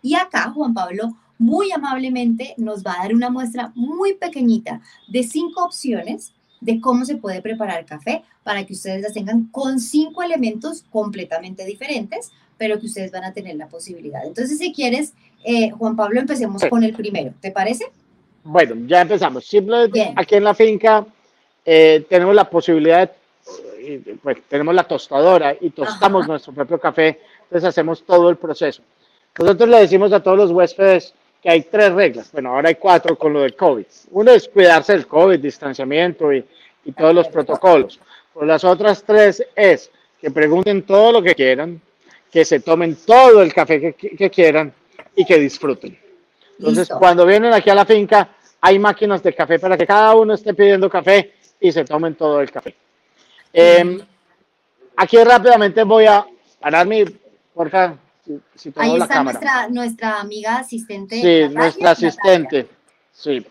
[0.02, 5.24] Y acá Juan Pablo muy amablemente nos va a dar una muestra muy pequeñita de
[5.24, 10.24] cinco opciones de cómo se puede preparar café para que ustedes las tengan con cinco
[10.24, 14.26] elementos completamente diferentes, pero que ustedes van a tener la posibilidad.
[14.26, 15.14] Entonces, si quieres,
[15.44, 17.34] eh, Juan Pablo, empecemos con el primero.
[17.42, 17.86] ¿Te parece?
[18.44, 19.46] Bueno, ya empezamos.
[19.46, 21.06] Simplemente aquí en la finca
[21.66, 23.14] eh, tenemos la posibilidad de
[24.22, 28.82] pues tenemos la tostadora y tostamos nuestro propio café, entonces hacemos todo el proceso.
[29.38, 33.18] Nosotros le decimos a todos los huéspedes que hay tres reglas, bueno, ahora hay cuatro
[33.18, 33.86] con lo del COVID.
[34.12, 36.44] Uno es cuidarse del COVID, distanciamiento y,
[36.86, 38.00] y todos los protocolos.
[38.34, 41.82] Pues las otras tres es que pregunten todo lo que quieran,
[42.32, 44.74] que se tomen todo el café que, que quieran
[45.16, 45.98] y que disfruten.
[46.58, 48.30] Entonces, cuando vienen aquí a la finca,
[48.62, 52.42] hay máquinas de café para que cada uno esté pidiendo café y se tomen todo
[52.42, 52.76] el café.
[53.58, 54.02] Em,
[54.98, 56.26] aquí rápidamente voy a
[56.60, 57.06] parar mi,
[57.54, 57.96] porfa,
[58.54, 61.22] si, Ahí está Nuestra, nuestra amiga asistente.
[61.22, 62.68] Sí, nuestra asistente.
[63.14, 63.46] Sí.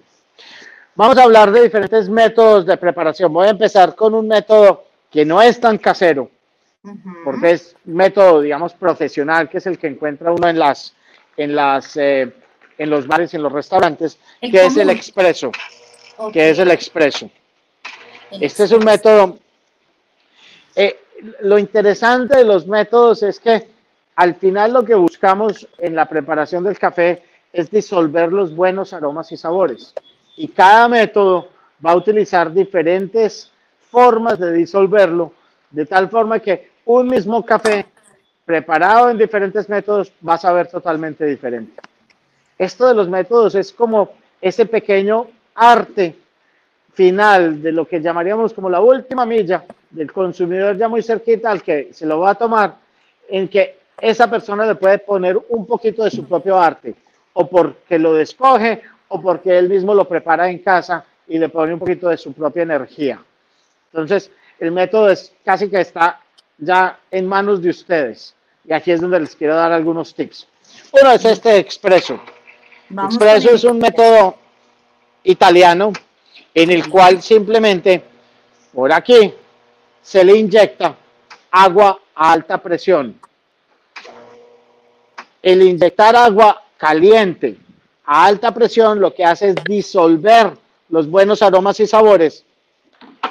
[0.95, 3.33] Vamos a hablar de diferentes métodos de preparación.
[3.33, 6.31] Voy a empezar con un método que no es tan casero,
[7.25, 10.95] porque es un método, digamos, profesional, que es el que encuentra uno en las,
[11.38, 12.31] en las, eh,
[12.77, 15.51] en los bares y en los restaurantes, que es el expreso,
[16.31, 17.31] que es el expreso.
[18.33, 19.38] este es un método
[20.77, 20.99] eh,
[21.41, 23.69] lo interesante de los métodos es que
[24.17, 29.31] al final lo que buscamos en la preparación del café es disolver los buenos aromas
[29.33, 29.95] y sabores.
[30.37, 31.49] Y cada método
[31.85, 33.51] va a utilizar diferentes
[33.91, 35.33] formas de disolverlo,
[35.71, 37.87] de tal forma que un mismo café
[38.45, 41.81] preparado en diferentes métodos va a saber totalmente diferente.
[42.59, 44.11] Esto de los métodos es como
[44.41, 46.17] ese pequeño arte
[46.95, 51.63] final de lo que llamaríamos como la última milla del consumidor ya muy cerquita al
[51.63, 52.77] que se lo va a tomar,
[53.29, 56.95] en que esa persona le puede poner un poquito de su propio arte,
[57.33, 61.73] o porque lo descoge, o porque él mismo lo prepara en casa y le pone
[61.73, 63.23] un poquito de su propia energía.
[63.93, 66.21] Entonces, el método es casi que está
[66.59, 68.35] ya en manos de ustedes.
[68.65, 70.49] Y aquí es donde les quiero dar algunos tips.
[71.01, 72.21] Uno es este expreso.
[72.91, 74.37] expreso es un método
[75.23, 75.93] italiano
[76.55, 78.03] en el cual simplemente
[78.73, 79.35] por aquí
[80.00, 80.96] se le inyecta
[81.50, 83.19] agua a alta presión.
[85.42, 87.59] El inyectar agua caliente
[88.05, 90.52] a alta presión lo que hace es disolver
[90.88, 92.44] los buenos aromas y sabores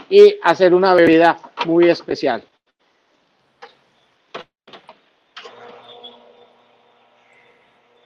[0.10, 2.44] y hacer una bebida muy especial.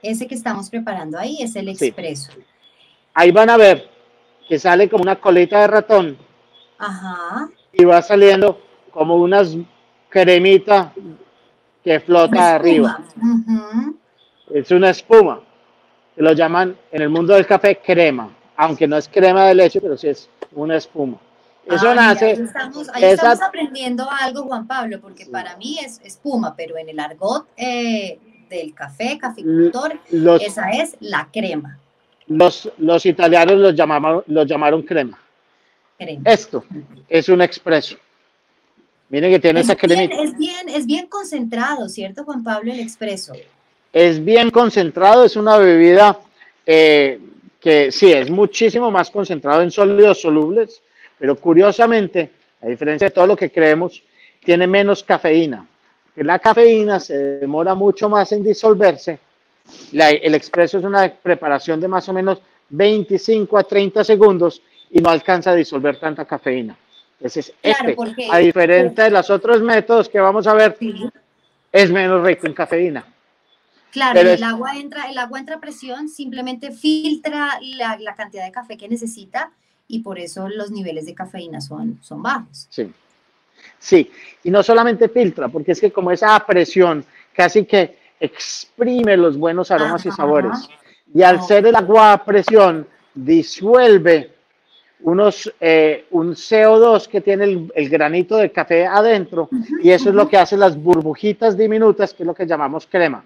[0.00, 2.32] Ese que estamos preparando ahí es el expreso.
[3.12, 3.97] Ahí van a ver
[4.48, 6.18] que sale como una colita de ratón.
[6.78, 7.48] Ajá.
[7.72, 9.56] Y va saliendo como unas
[10.08, 10.92] cremita
[11.84, 13.00] que flota arriba.
[14.52, 15.40] Es una espuma.
[16.16, 18.34] Lo llaman en el mundo del café crema.
[18.56, 21.16] aunque no es crema de leche, pero sí es una espuma.
[21.64, 22.44] Eso nace.
[22.94, 27.46] Ahí estamos, aprendiendo algo, Juan Pablo, porque para mí es espuma, pero en el argot
[27.56, 28.18] eh,
[28.48, 30.00] del café, caficultor,
[30.40, 31.78] esa es la crema.
[32.28, 35.18] Los, los italianos los llamaron, los llamaron crema.
[36.24, 36.64] Esto
[37.08, 37.96] es un expreso.
[39.08, 40.22] Miren que tiene esa cremita.
[40.22, 43.32] es, bien, es bien concentrado, ¿cierto, Juan Pablo, el expreso?
[43.92, 46.20] Es bien concentrado, es una bebida
[46.66, 47.18] eh,
[47.58, 50.82] que sí, es muchísimo más concentrado en sólidos solubles,
[51.18, 54.02] pero curiosamente, a diferencia de todo lo que creemos,
[54.44, 55.66] tiene menos cafeína.
[56.16, 59.18] La cafeína se demora mucho más en disolverse.
[59.92, 62.40] El expreso es una preparación de más o menos
[62.70, 66.76] 25 a 30 segundos y no alcanza a disolver tanta cafeína.
[67.20, 67.96] Ese es este.
[68.30, 70.76] a diferencia de los otros métodos que vamos a ver,
[71.72, 73.04] es menos rico en cafeína.
[73.90, 78.52] Claro, el, agua entra, el agua entra a presión, simplemente filtra la, la, cantidad de
[78.52, 79.50] café que necesita
[79.88, 82.66] y por eso los niveles de cafeína son, son bajos.
[82.70, 82.92] Sí.
[83.78, 84.10] Sí,
[84.44, 89.70] y no solamente filtra, porque es que como esa presión casi que exprime los buenos
[89.70, 90.68] aromas y sabores.
[91.14, 94.32] Y al ser el agua a presión, disuelve
[95.00, 99.48] unos, eh, un CO2 que tiene el, granito de café adentro
[99.82, 103.24] y eso es lo que hace las burbujitas diminutas, que es lo que llamamos crema.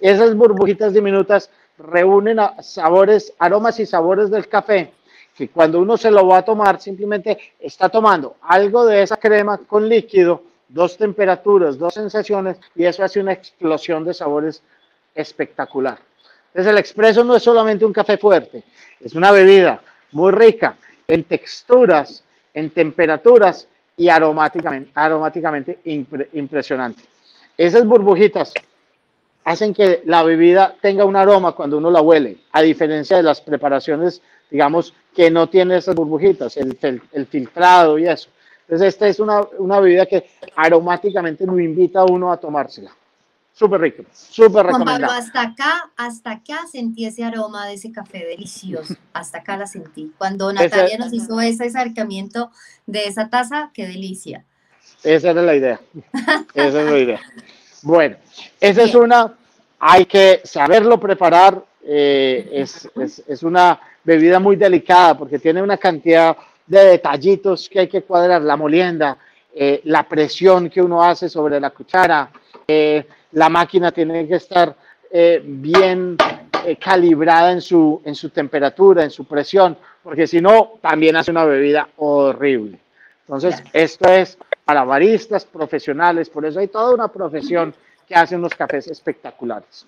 [0.00, 4.92] Esas burbujitas diminutas reúnen sabores, aromas y sabores del café
[5.34, 9.58] que cuando uno se lo va a tomar simplemente está tomando algo de esa crema
[9.58, 10.42] con líquido,
[10.74, 14.62] dos temperaturas, dos sensaciones y eso hace una explosión de sabores
[15.14, 15.98] espectacular.
[16.48, 18.64] Entonces el expreso no es solamente un café fuerte,
[19.00, 19.80] es una bebida
[20.12, 25.78] muy rica en texturas, en temperaturas y aromáticamente,
[26.32, 27.02] impresionante.
[27.56, 28.52] Esas burbujitas
[29.44, 33.40] hacen que la bebida tenga un aroma cuando uno la huele, a diferencia de las
[33.40, 36.76] preparaciones, digamos, que no tiene esas burbujitas, el,
[37.12, 38.30] el, filtrado y eso.
[38.66, 42.90] Entonces, esta es una, una, bebida que aromáticamente lo invita a uno a tomársela.
[43.52, 45.12] Súper rico, súper recomendado.
[45.12, 48.94] hasta acá, hasta acá sentí ese aroma de ese café delicioso.
[49.12, 50.12] Hasta acá la sentí.
[50.18, 52.50] Cuando Natalia nos hizo ese acercamiento
[52.86, 54.44] de esa taza, qué delicia.
[55.04, 55.80] Esa era la idea.
[56.54, 57.20] Esa es la idea.
[57.82, 58.16] Bueno,
[58.60, 59.34] esa es una,
[59.78, 61.62] hay que saberlo preparar.
[61.86, 66.34] Eh, es, es, es una bebida muy delicada porque tiene una cantidad
[66.66, 69.18] de detallitos que hay que cuadrar, la molienda,
[69.54, 72.30] eh, la presión que uno hace sobre la cuchara,
[72.66, 74.74] eh, la máquina tiene que estar
[75.10, 76.16] eh, bien
[76.80, 81.44] calibrada en su, en su temperatura, en su presión, porque si no, también hace una
[81.44, 82.78] bebida horrible.
[83.20, 87.74] Entonces, esto es para baristas profesionales, por eso hay toda una profesión
[88.08, 89.86] que hace unos cafés espectaculares.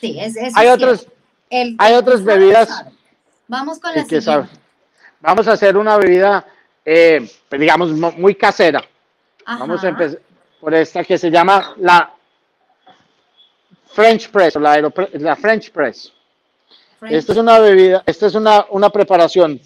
[0.00, 1.06] Sí, es, hay, otros,
[1.50, 2.84] hay otras bebidas
[3.52, 4.48] Vamos con la siguiente.
[5.22, 6.44] Vamos a hacer una bebida,
[6.84, 8.82] eh, digamos, muy casera.
[9.46, 10.20] Vamos a empezar
[10.60, 12.12] por esta que se llama la
[13.86, 16.12] French Press, la, la French Press.
[17.02, 19.60] Esta es una bebida, esta es una, una preparación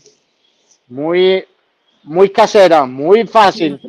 [0.89, 1.43] muy,
[2.03, 3.81] muy casera, muy fácil.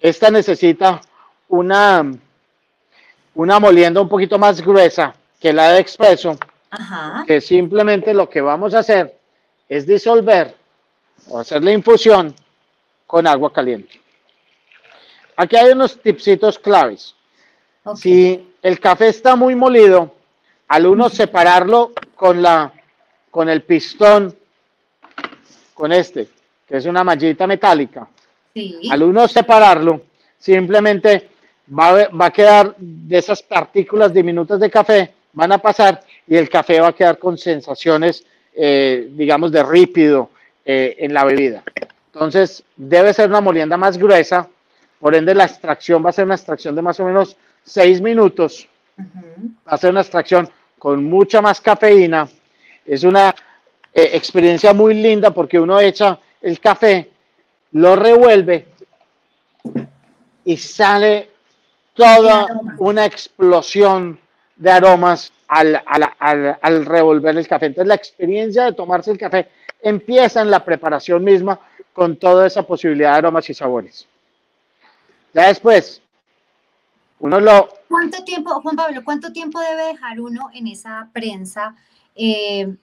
[0.00, 1.00] Esta necesita
[1.48, 2.12] una,
[3.34, 6.38] una molienda un poquito más gruesa que la de expreso,
[7.26, 9.18] que simplemente lo que vamos a hacer
[9.68, 10.57] es disolver
[11.28, 12.34] o hacer la infusión
[13.06, 14.00] con agua caliente.
[15.36, 17.14] Aquí hay unos tipsitos claves.
[17.94, 20.14] Si el café está muy molido,
[20.68, 22.72] al uno separarlo con, la,
[23.30, 24.36] con el pistón,
[25.74, 26.28] con este,
[26.66, 28.08] que es una mallita metálica,
[28.90, 30.02] al uno separarlo,
[30.38, 31.30] simplemente
[31.78, 36.50] va, va a quedar de esas partículas diminutas de café, van a pasar y el
[36.50, 38.24] café va a quedar con sensaciones
[38.60, 40.30] eh, digamos, de rípido
[40.70, 41.62] eh, en la bebida.
[42.12, 44.46] Entonces, debe ser una molienda más gruesa,
[45.00, 48.68] por ende la extracción va a ser una extracción de más o menos 6 minutos.
[48.98, 50.46] Va a ser una extracción
[50.78, 52.28] con mucha más cafeína.
[52.84, 53.34] Es una
[53.94, 57.12] eh, experiencia muy linda porque uno echa el café,
[57.72, 58.66] lo revuelve
[60.44, 61.30] y sale
[61.94, 62.46] toda
[62.76, 64.20] una explosión
[64.54, 67.66] de aromas al, al, al, revolver el café.
[67.66, 69.48] Entonces la experiencia de tomarse el café
[69.80, 71.60] empieza en la preparación misma
[71.92, 74.06] con toda esa posibilidad de aromas y sabores.
[75.34, 76.00] Ya después,
[77.20, 77.68] uno lo...
[77.88, 81.74] ¿Cuánto tiempo, Juan Pablo, cuánto tiempo debe dejar uno en esa prensa
[82.14, 82.74] eh,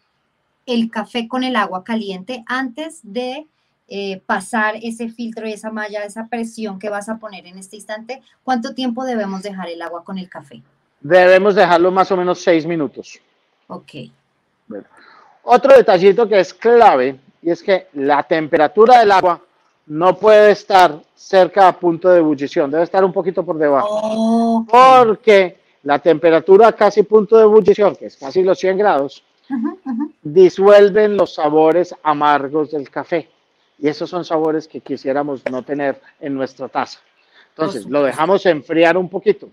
[0.66, 3.48] el café con el agua caliente antes de
[3.88, 7.76] eh, pasar ese filtro y esa malla, esa presión que vas a poner en este
[7.76, 8.22] instante?
[8.44, 10.62] ¿Cuánto tiempo debemos dejar el agua con el café?
[11.02, 13.20] Debemos dejarlo más o menos seis minutos.
[13.68, 13.92] Ok.
[15.46, 19.40] Otro detallito que es clave y es que la temperatura del agua
[19.86, 24.66] no puede estar cerca a punto de ebullición, debe estar un poquito por debajo.
[24.68, 29.24] Porque la temperatura casi punto de ebullición, que es casi los 100 grados,
[30.24, 33.30] disuelven los sabores amargos del café.
[33.78, 37.00] Y esos son sabores que quisiéramos no tener en nuestra taza.
[37.50, 39.50] Entonces, lo dejamos enfriar un poquito.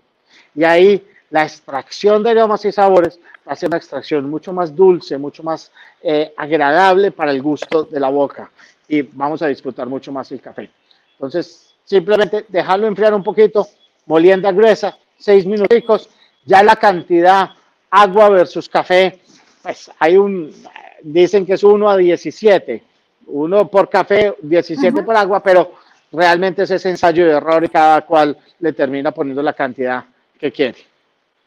[0.55, 3.19] Y ahí la extracción de aromas y sabores
[3.55, 5.71] ser una extracción mucho más dulce, mucho más
[6.03, 8.51] eh, agradable para el gusto de la boca.
[8.87, 10.69] Y vamos a disfrutar mucho más el café.
[11.13, 13.67] Entonces, simplemente dejarlo enfriar un poquito,
[14.05, 16.07] molienda gruesa, seis minutos,
[16.45, 17.49] ya la cantidad
[17.89, 19.19] agua versus café,
[19.63, 20.53] pues hay un,
[21.01, 22.83] dicen que es 1 a 17
[23.25, 25.73] uno por café, 17 por agua, pero
[26.11, 30.03] realmente ese es ensayo de error y cada cual le termina poniendo la cantidad
[30.37, 30.92] que quiere.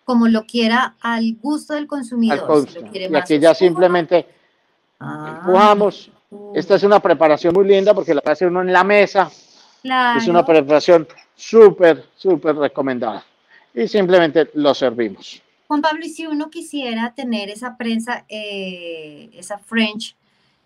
[0.06, 2.66] Como lo quiera al gusto del consumidor.
[2.94, 4.26] y aquí ya simplemente
[4.98, 5.40] ah.
[5.40, 6.10] empujamos.
[6.54, 9.30] Esta es una preparación muy linda porque la hace uno en la mesa.
[10.16, 13.24] Es una preparación súper, súper recomendada.
[13.74, 15.42] Y simplemente lo servimos.
[15.68, 20.14] Juan Pablo, y si uno quisiera tener esa prensa, eh, esa French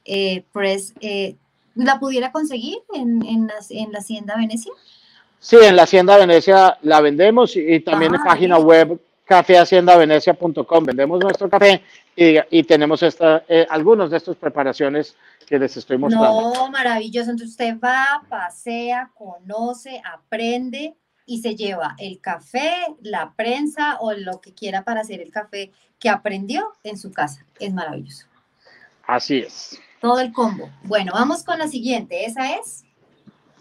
[0.04, 1.36] eh, Press, eh,
[1.74, 4.72] ¿la pudiera conseguir en, en, la, en, la, Hacienda Venecia?
[5.38, 9.00] Sí, en la Hacienda Venecia la vendemos y, también en ah, página web
[9.30, 11.80] cafehaciendavenecia.com vendemos nuestro café
[12.16, 15.14] y, y tenemos esta, eh, algunos de estas preparaciones
[15.46, 16.52] que les estoy mostrando.
[16.52, 17.30] No, maravilloso.
[17.30, 22.72] Entonces usted va, pasea, conoce, aprende y se lleva el café,
[23.02, 25.70] la prensa o lo que quiera para hacer el café
[26.00, 27.46] que aprendió en su casa.
[27.60, 28.26] Es maravilloso.
[29.06, 29.78] Así es.
[30.00, 30.68] Todo el combo.
[30.82, 32.24] Bueno, vamos con la siguiente.
[32.24, 32.84] ¿Esa es?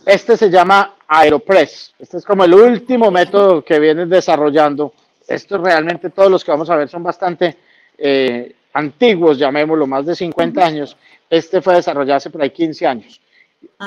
[0.03, 1.93] Este se llama Aeropress.
[1.99, 4.93] Este es como el último método que vienen desarrollando.
[5.29, 7.55] Estos realmente todos los que vamos a ver son bastante
[7.97, 10.97] eh, antiguos, llamémoslo, más de 50 años.
[11.29, 13.21] Este fue desarrollado hace por ahí 15 años.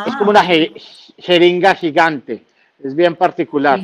[0.06, 0.68] Es como una ah.
[1.18, 2.44] jeringa gigante.
[2.82, 3.80] Es bien particular.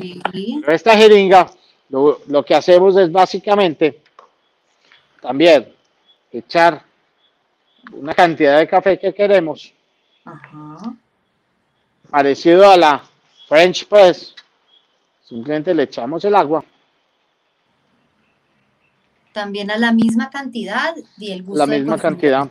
[0.69, 1.51] esta jeringa,
[1.89, 4.01] lo, lo que hacemos es básicamente
[5.21, 5.73] también
[6.31, 6.83] echar
[7.93, 9.73] una cantidad de café que queremos,
[12.11, 13.03] parecido a la
[13.49, 14.35] French Press,
[15.25, 16.65] simplemente le echamos el agua.
[19.33, 21.59] También a la misma cantidad y el gusto.
[21.59, 22.49] La misma cantidad.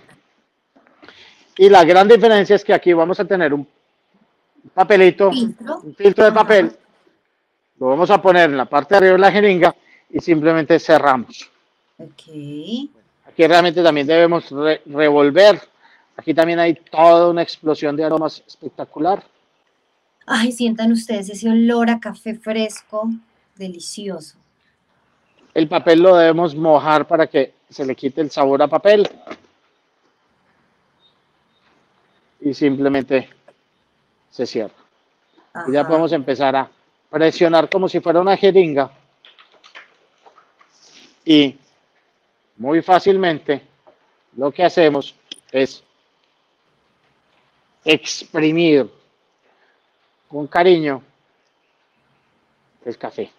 [1.57, 3.67] Y la gran diferencia es que aquí vamos a tener un
[4.73, 6.71] papelito, un filtro de papel.
[7.80, 9.75] Lo vamos a poner en la parte de arriba de la jeringa
[10.09, 11.49] y simplemente cerramos.
[11.97, 12.89] Ok.
[13.28, 14.49] Aquí realmente también debemos
[14.86, 15.61] revolver.
[16.15, 19.23] Aquí también hay toda una explosión de aromas espectacular.
[20.25, 23.09] Ay, sientan ustedes ese olor a café fresco,
[23.55, 24.38] delicioso.
[25.57, 29.09] El papel lo debemos mojar para que se le quite el sabor a papel.
[32.39, 33.27] Y simplemente
[34.29, 34.75] se cierra.
[35.67, 36.69] Y ya podemos empezar a
[37.09, 38.91] presionar como si fuera una jeringa.
[41.25, 41.57] Y
[42.57, 43.63] muy fácilmente
[44.35, 45.15] lo que hacemos
[45.51, 45.83] es
[47.83, 48.87] exprimir
[50.27, 51.01] con cariño
[52.85, 53.31] el café.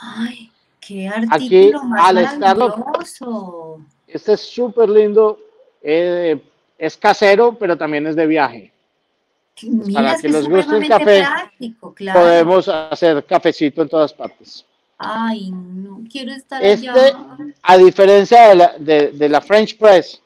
[0.00, 0.52] Ay,
[0.88, 3.80] qué artículo más maravilloso.
[4.06, 5.38] Este es súper lindo,
[5.82, 6.40] eh,
[6.78, 8.72] es casero, pero también es de viaje.
[9.92, 11.24] Para que, los guste el café,
[12.12, 14.64] podemos hacer cafecito en todas partes.
[14.96, 16.88] Ay, no, quiero estar este,
[17.62, 20.20] A diferencia de la, de, la French Press,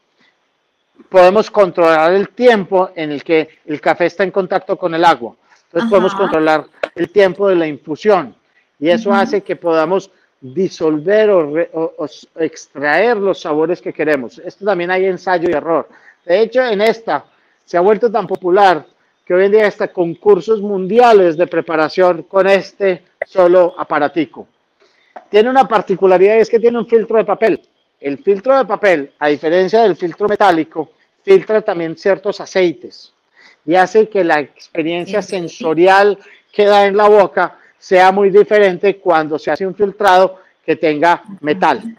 [1.08, 5.34] podemos controlar el tiempo en el que el café está en contacto con el agua.
[5.64, 8.34] Entonces podemos controlar el tiempo de la infusión
[8.78, 10.10] y eso hace que podamos
[10.42, 14.38] disolver o, extraer los sabores que queremos.
[14.38, 15.88] Esto también hay ensayo y error.
[16.26, 17.24] De hecho, en esta
[17.64, 18.84] se ha vuelto tan popular
[19.24, 24.46] que hoy en día está concursos mundiales de preparación con este solo aparatico
[25.32, 27.58] tiene una particularidad y es que tiene un filtro de papel.
[27.98, 30.90] El filtro de papel, a diferencia del filtro metálico,
[31.24, 33.14] filtra también ciertos aceites
[33.64, 36.18] y hace que la experiencia sensorial
[36.52, 41.24] que da en la boca sea muy diferente cuando se hace un filtrado que tenga
[41.40, 41.98] metal,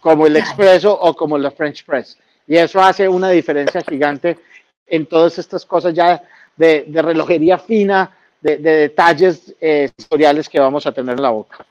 [0.00, 2.18] como el expreso o como la French press.
[2.48, 4.38] Y eso hace una diferencia gigante
[4.86, 6.20] en todas estas cosas ya
[6.56, 8.10] de, relojería fina,
[8.40, 11.64] de, detalles eh, sensoriales que vamos a tener en la boca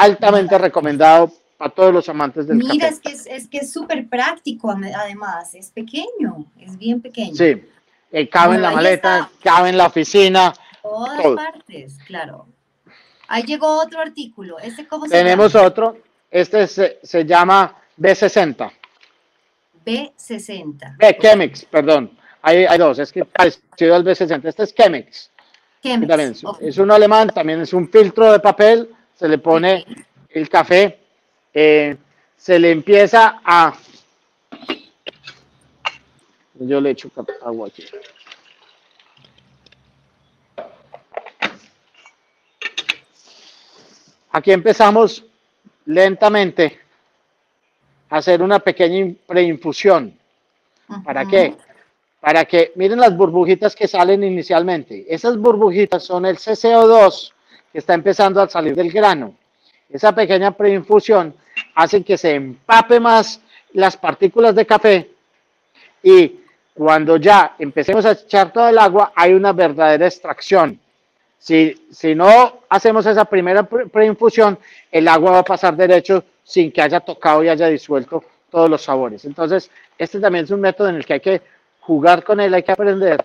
[0.00, 4.70] altamente recomendado para todos los amantes del Mira, es que es, que es súper práctico,
[4.70, 7.34] además, es pequeño, es bien pequeño.
[7.34, 7.62] Sí,
[8.10, 10.54] eh, cabe en la maleta, cabe en la oficina.
[10.82, 12.46] Todas partes, claro.
[13.28, 14.58] Ahí llegó otro artículo.
[14.58, 15.98] ¿Este cómo se Tenemos otro,
[16.30, 18.72] este se, se llama B60.
[19.84, 20.96] B60.
[20.96, 22.16] B, Chemex, perdón.
[22.42, 24.44] Hay, hay dos, es que parecido al B60.
[24.44, 25.30] Este es Chemex.
[25.82, 26.42] Chemex.
[26.60, 29.84] Es un alemán, también es un filtro de papel, se le pone
[30.28, 30.98] el café,
[31.52, 31.96] eh,
[32.36, 33.74] se le empieza a...
[36.54, 37.10] Yo le echo
[37.42, 37.84] agua aquí.
[44.32, 45.24] Aquí empezamos
[45.86, 46.78] lentamente
[48.08, 50.16] a hacer una pequeña preinfusión.
[51.04, 51.54] ¿Para qué?
[52.20, 55.06] Para que miren las burbujitas que salen inicialmente.
[55.08, 57.32] Esas burbujitas son el CCO2
[57.72, 59.34] que está empezando a salir del grano.
[59.88, 61.34] Esa pequeña preinfusión
[61.74, 63.40] hace que se empape más
[63.72, 65.10] las partículas de café
[66.02, 66.40] y
[66.74, 70.80] cuando ya empecemos a echar todo el agua hay una verdadera extracción.
[71.40, 74.58] Si, si no hacemos esa primera preinfusión,
[74.92, 78.82] el agua va a pasar derecho sin que haya tocado y haya disuelto todos los
[78.82, 79.24] sabores.
[79.24, 81.42] Entonces, este también es un método en el que hay que
[81.80, 83.24] jugar con él, hay que aprender.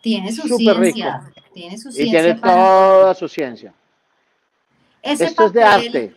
[0.00, 1.30] Tiene su ciencia.
[1.52, 2.04] Tiene su ciencia.
[2.06, 3.74] Y tiene toda su ciencia.
[5.02, 6.14] Esto es de arte.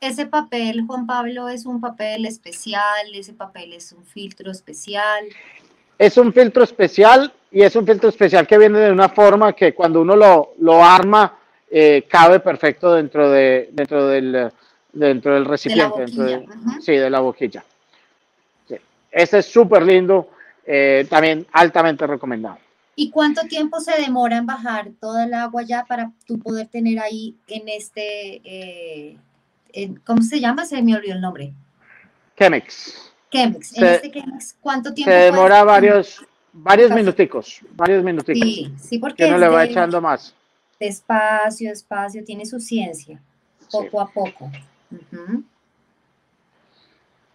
[0.00, 5.26] Ese papel, Juan Pablo, es un papel especial, ese papel es un filtro especial.
[6.00, 9.74] Es un filtro especial y es un filtro especial que viene de una forma que
[9.74, 11.38] cuando uno lo, lo arma
[11.70, 14.50] eh, cabe perfecto dentro, de, dentro, del,
[14.94, 16.46] dentro del recipiente, de
[16.80, 17.62] sí, de la boquilla.
[19.10, 20.30] Este es súper lindo,
[20.64, 22.56] eh, también altamente recomendado.
[22.96, 26.98] ¿Y cuánto tiempo se demora en bajar toda el agua ya para tú poder tener
[26.98, 29.18] ahí en este, eh,
[30.06, 30.64] ¿cómo se llama?
[30.64, 31.52] Se me olvidó el nombre.
[32.38, 33.09] Chemex.
[33.30, 33.76] Chemex.
[33.76, 35.10] En este Chemex, ¿cuánto tiempo?
[35.10, 38.42] Se demora varios, varios minuticos, varios minuticos.
[38.42, 40.34] Sí, sí, porque que no le va echando más.
[40.78, 43.20] Despacio, despacio, tiene su ciencia,
[43.70, 44.50] poco a poco.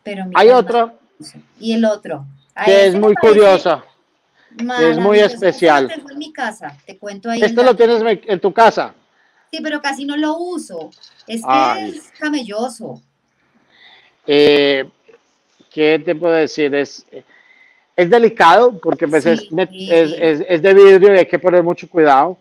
[0.03, 0.99] Pero Hay otro.
[1.59, 2.25] Y el otro.
[2.65, 3.83] Que es muy curiosa.
[4.79, 5.87] Es muy especial.
[5.87, 7.41] Tengo en mi casa, te cuento ahí.
[7.41, 8.93] Esto lo tienes en tu casa.
[9.51, 10.89] Sí, pero casi no lo uso.
[11.27, 13.01] Es que es camelloso.
[14.27, 14.89] Eh,
[15.75, 16.73] ¿Qué te puedo decir?
[16.73, 17.05] Es,
[17.97, 22.37] es delicado porque pues es, es, de vidrio y hay que poner mucho cuidado.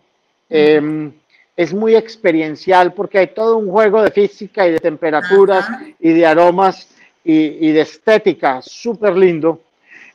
[0.49, 1.11] Em,
[1.57, 5.67] es muy experiencial porque hay todo un juego de física y de temperaturas
[5.99, 6.87] y de aromas
[7.25, 9.59] y, de estética súper lindo.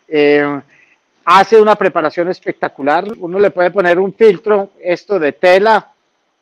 [0.09, 0.63] Em,
[1.27, 3.05] hace una preparación espectacular.
[3.19, 5.93] Uno le puede poner un filtro, esto de tela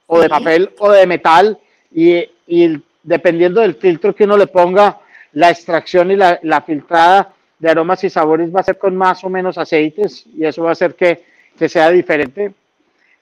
[0.06, 1.58] o de papel o de metal
[1.92, 5.00] y, y, dependiendo del filtro que uno le ponga,
[5.32, 9.22] la extracción y la, la, filtrada de aromas y sabores va a ser con más
[9.24, 11.24] o menos aceites y eso va a hacer que,
[11.58, 12.52] que sea diferente.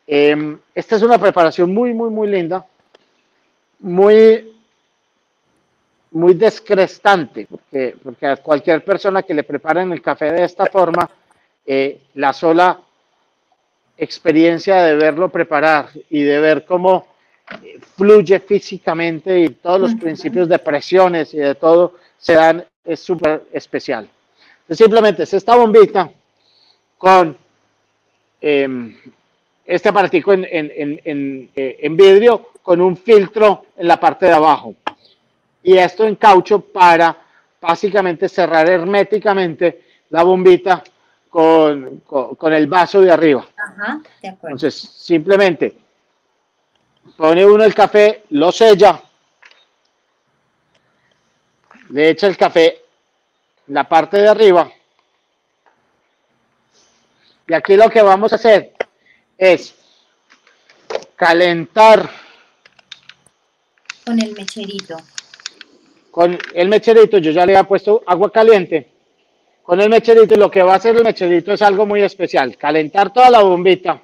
[0.06, 2.64] Em, esta es una preparación muy, muy, muy linda,
[3.80, 4.52] muy,
[6.12, 11.10] muy descrestante, porque, porque a cualquier persona que le preparen el café de esta forma,
[11.66, 12.80] eh, la sola
[13.98, 17.15] experiencia de verlo preparar y de ver cómo
[17.96, 23.44] fluye físicamente y todos los principios de presiones y de todo se dan, es súper
[23.52, 24.08] especial.
[24.70, 26.10] simplemente es esta bombita
[26.98, 27.36] con
[28.40, 28.96] em,
[29.64, 34.32] este aparatico en, en, en, eh, en, vidrio con un filtro en la parte de
[34.32, 34.74] abajo.
[35.62, 37.16] Y esto en caucho para
[37.60, 40.82] básicamente cerrar herméticamente la bombita
[41.28, 43.46] con, con, el vaso de arriba.
[43.56, 44.48] Ajá, de.
[44.48, 45.76] Entonces, simplemente
[47.16, 49.02] pone uno el café, lo sella,
[51.90, 52.82] le echa el café
[53.68, 54.70] en la parte de arriba.
[57.48, 58.72] Y aquí lo que vamos a hacer
[59.38, 59.74] es
[61.14, 62.10] calentar.
[64.04, 64.96] Con el mecherito.
[66.10, 68.90] Con el mecherito, yo ya le he puesto agua caliente.
[69.62, 72.56] Con el mecherito, lo que va a hacer el mecherito es algo muy especial.
[72.56, 74.00] Calentar toda la bombita.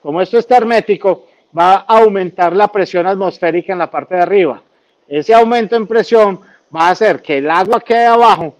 [0.00, 4.62] Como esto está hermético, va a aumentar la presión atmosférica en la parte de arriba.
[5.06, 6.40] Ese aumento en presión
[6.74, 8.54] va a hacer que el agua que hay abajo,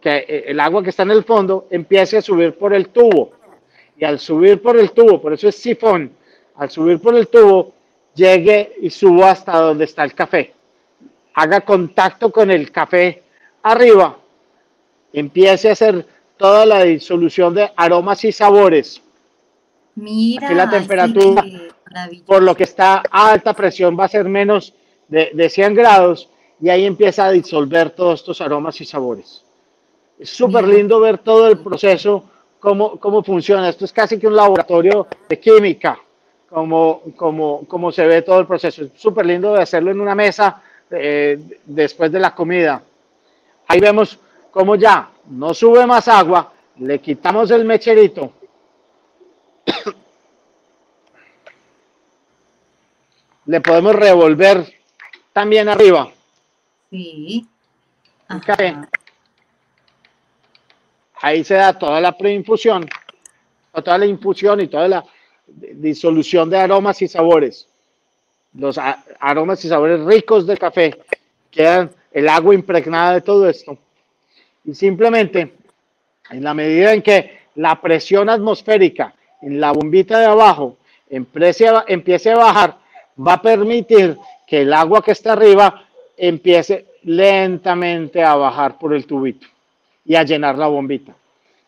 [0.00, 3.32] que eh, el agua que está en el fondo, empiece a subir por el tubo
[3.96, 6.12] y al subir por el tubo, por eso es sifón,
[6.56, 7.74] al subir por el tubo,
[8.14, 10.54] llegue y suba hasta donde está el café.
[11.34, 13.22] Haga contacto con el café
[13.62, 14.16] arriba,
[15.12, 19.02] empiece a hacer toda la disolución de aromas y sabores.
[19.96, 21.44] Mira, la temperatura,
[22.26, 24.74] por lo que está a alta presión, va a ser menos
[25.08, 26.28] de, de 100 grados
[26.60, 29.44] y ahí empieza a disolver todos estos aromas y sabores.
[30.18, 32.24] Es súper lindo ver todo el proceso
[32.60, 33.68] cómo, cómo funciona.
[33.68, 35.98] Esto es casi que un laboratorio de química,
[36.48, 38.84] como, como, como se ve todo el proceso.
[38.84, 42.82] Es súper lindo de hacerlo en una mesa eh, después de la comida.
[43.66, 44.18] Ahí vemos
[44.50, 48.32] cómo ya no sube más agua, le quitamos el mecherito.
[53.46, 54.64] Le podemos revolver
[55.32, 56.12] también arriba.
[56.90, 57.46] Sí.
[61.16, 62.88] Ahí se da toda la preinfusión,
[63.72, 65.04] toda la infusión y toda la
[65.46, 67.66] disolución de aromas y sabores.
[68.54, 68.78] Los
[69.18, 71.02] aromas y sabores ricos del café
[71.50, 73.76] quedan el agua impregnada de todo esto.
[74.64, 75.54] Y simplemente,
[76.30, 80.76] en la medida en que la presión atmosférica en la bombita de abajo
[81.08, 82.76] empiece a, empiece a bajar,
[83.18, 84.16] va a permitir
[84.46, 85.84] que el agua que está arriba
[86.16, 89.46] empiece lentamente a bajar por el tubito
[90.04, 91.14] y a llenar la bombita.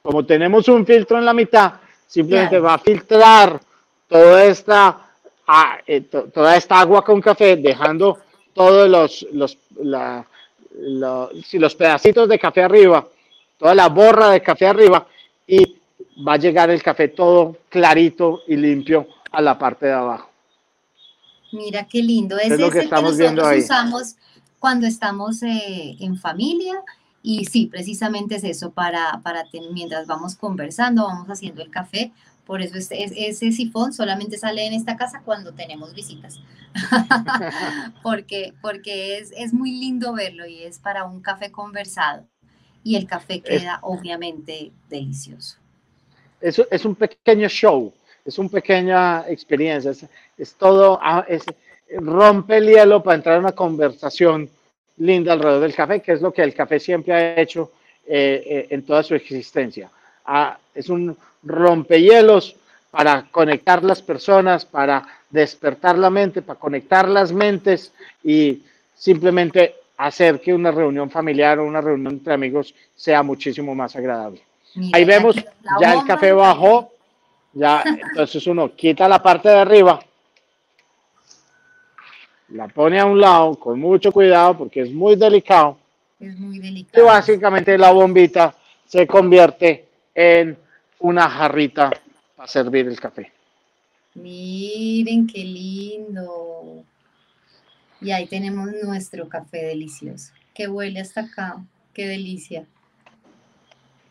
[0.02, 1.74] Como tenemos un filtro en la mitad,
[2.06, 3.60] simplemente va a filtrar
[4.08, 5.10] toda esta,
[5.86, 8.18] eh, toda esta agua con café, dejando
[8.52, 9.58] todos los, los,
[11.52, 13.06] los pedacitos de café arriba,
[13.58, 15.06] toda la borra de café arriba,
[15.46, 15.76] y
[16.16, 20.30] va a llegar el café todo clarito y limpio a la parte de abajo.
[21.52, 22.38] Mira qué lindo.
[22.38, 23.60] Ese es, lo que estamos viendo ahí.
[23.60, 24.16] usamos
[24.58, 26.82] cuando estamos eh, en familia
[27.22, 32.12] y sí, precisamente es eso, para, para mientras vamos conversando, vamos haciendo el café.
[32.46, 36.40] Por eso ese sifón solamente sale en esta casa cuando tenemos visitas.
[38.02, 42.26] porque porque es, es, muy lindo verlo y es para un café conversado.
[42.82, 45.61] Y el café queda obviamente delicioso.
[46.42, 47.92] Es un pequeño show,
[48.24, 50.04] es una pequeña experiencia, es,
[50.36, 51.44] es todo, ah, es,
[51.96, 54.48] rompe el hielo para entrar en una conversación
[54.98, 57.72] linda alrededor del café, que es lo que el café siempre ha hecho
[58.06, 59.90] eh, eh, en toda su existencia.
[60.24, 62.56] Ah, es un rompehielos
[62.90, 68.62] para conectar las personas, para despertar la mente, para conectar las mentes y
[68.94, 74.42] simplemente hacer que una reunión familiar o una reunión entre amigos sea muchísimo más agradable.
[74.92, 75.36] Ahí vemos,
[75.80, 76.92] ya el café bajó,
[77.52, 80.00] ya, entonces uno quita la parte de arriba
[82.52, 85.78] la pone a un lado con mucho cuidado porque es muy delicado.
[86.20, 87.02] Es muy delicado.
[87.02, 88.54] Y básicamente la bombita
[88.86, 90.56] se convierte en
[91.00, 91.90] una jarrita
[92.36, 93.32] para servir el café.
[94.14, 96.84] Miren qué lindo.
[98.00, 100.32] Y ahí tenemos nuestro café delicioso.
[100.54, 101.64] Que huele hasta acá.
[101.94, 102.66] Qué delicia.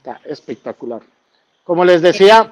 [0.01, 1.01] Está espectacular.
[1.63, 2.51] Como les decía,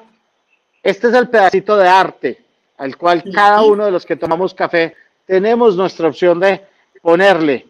[0.83, 2.45] este es el pedacito de arte
[2.77, 4.95] al cual cada uno de los que tomamos café
[5.25, 6.61] tenemos nuestra opción de
[7.01, 7.65] ponerle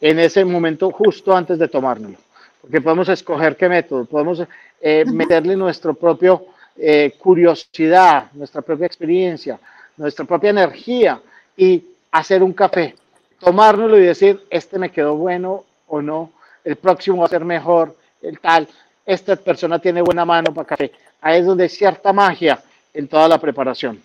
[0.00, 2.18] en ese momento justo antes de tomárnoslo,
[2.60, 4.42] porque podemos escoger qué método, podemos
[4.80, 6.40] eh, meterle nuestra propia
[6.76, 9.60] eh, curiosidad, nuestra propia experiencia,
[9.96, 11.20] nuestra propia energía
[11.56, 12.96] y hacer un café,
[13.38, 16.32] tomárnoslo y decir, este me quedó bueno o no,
[16.64, 18.66] el próximo va a ser mejor, el tal,
[19.04, 20.92] esta persona tiene buena mano para café.
[21.20, 24.00] Ahí es donde hay cierta magia en toda la preparación.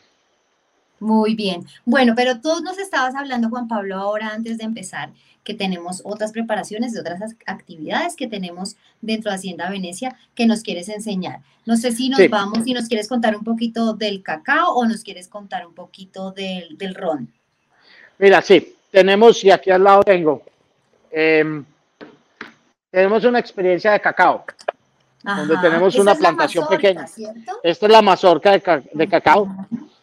[0.99, 1.65] Muy bien.
[1.83, 5.09] Bueno, pero tú nos estabas hablando, Juan Pablo, ahora antes de empezar,
[5.43, 10.63] que tenemos otras preparaciones de otras actividades que tenemos dentro de Hacienda Venecia que nos
[10.63, 11.41] quieres enseñar.
[11.65, 15.03] No sé si nos vamos, si nos quieres contar un poquito del cacao o nos
[15.03, 17.31] quieres contar un poquito del, ron.
[18.17, 20.41] Mira, sí, tenemos, y aquí al lado tengo,
[21.11, 21.63] em,
[22.89, 24.45] tenemos una experiencia de cacao,
[25.25, 27.05] donde tenemos una plantación pequeña.
[27.63, 29.47] Esta es la mazorca de, de cacao.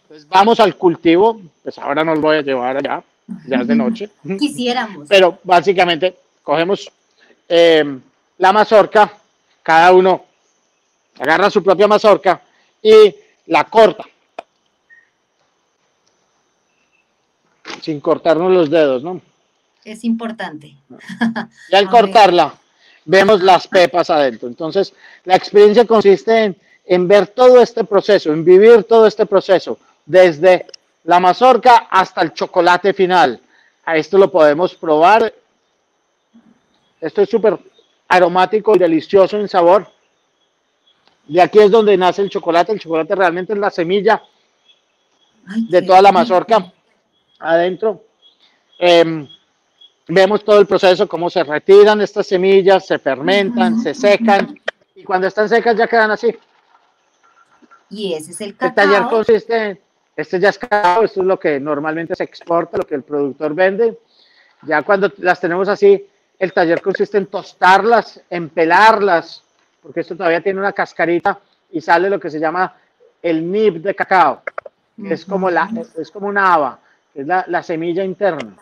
[0.08, 3.02] Pues vamos al cultivo, pues ahora nos voy a llevar allá,
[3.46, 4.10] ya es de noche.
[4.38, 5.08] Quisiéramos.
[5.08, 6.90] Pero básicamente cogemos
[7.48, 7.98] eh,
[8.38, 9.12] la mazorca,
[9.62, 10.24] cada uno
[11.18, 12.42] agarra su propia mazorca
[12.82, 13.14] y
[13.46, 14.04] la corta.
[17.80, 19.20] Sin cortarnos los dedos, ¿no?
[19.84, 20.76] Es importante.
[21.70, 22.54] Y al cortarla,
[23.04, 24.48] vemos las pepas adentro.
[24.48, 24.92] Entonces,
[25.24, 30.66] la experiencia consiste en, en ver todo este proceso, en vivir todo este proceso desde
[31.04, 33.40] la mazorca hasta el chocolate final.
[33.84, 35.32] A esto lo podemos probar.
[37.00, 37.58] Esto es súper
[38.08, 39.90] aromático y delicioso en sabor.
[41.26, 42.72] De aquí es donde nace el chocolate.
[42.72, 44.22] El chocolate realmente es la semilla
[45.68, 46.72] de toda la mazorca
[47.38, 48.04] adentro.
[48.78, 49.26] Em,
[50.08, 54.58] vemos todo el proceso, cómo se retiran estas semillas, se fermentan, se secan
[54.94, 56.36] y cuando están secas ya quedan así.
[57.90, 58.68] Y ese es el cacao.
[58.68, 59.80] El taller consiste
[60.16, 63.54] este ya es cacao, esto es lo que normalmente se exporta, lo que el productor
[63.54, 63.98] vende.
[64.62, 66.06] Ya cuando las tenemos así,
[66.38, 69.42] el taller consiste en tostarlas, en pelarlas,
[69.82, 71.40] porque esto todavía tiene una cascarita
[71.70, 72.76] y sale lo que se llama
[73.22, 74.42] el nib de cacao,
[74.96, 76.78] que es como, la, es como una haba,
[77.14, 78.54] es la, la semilla interna.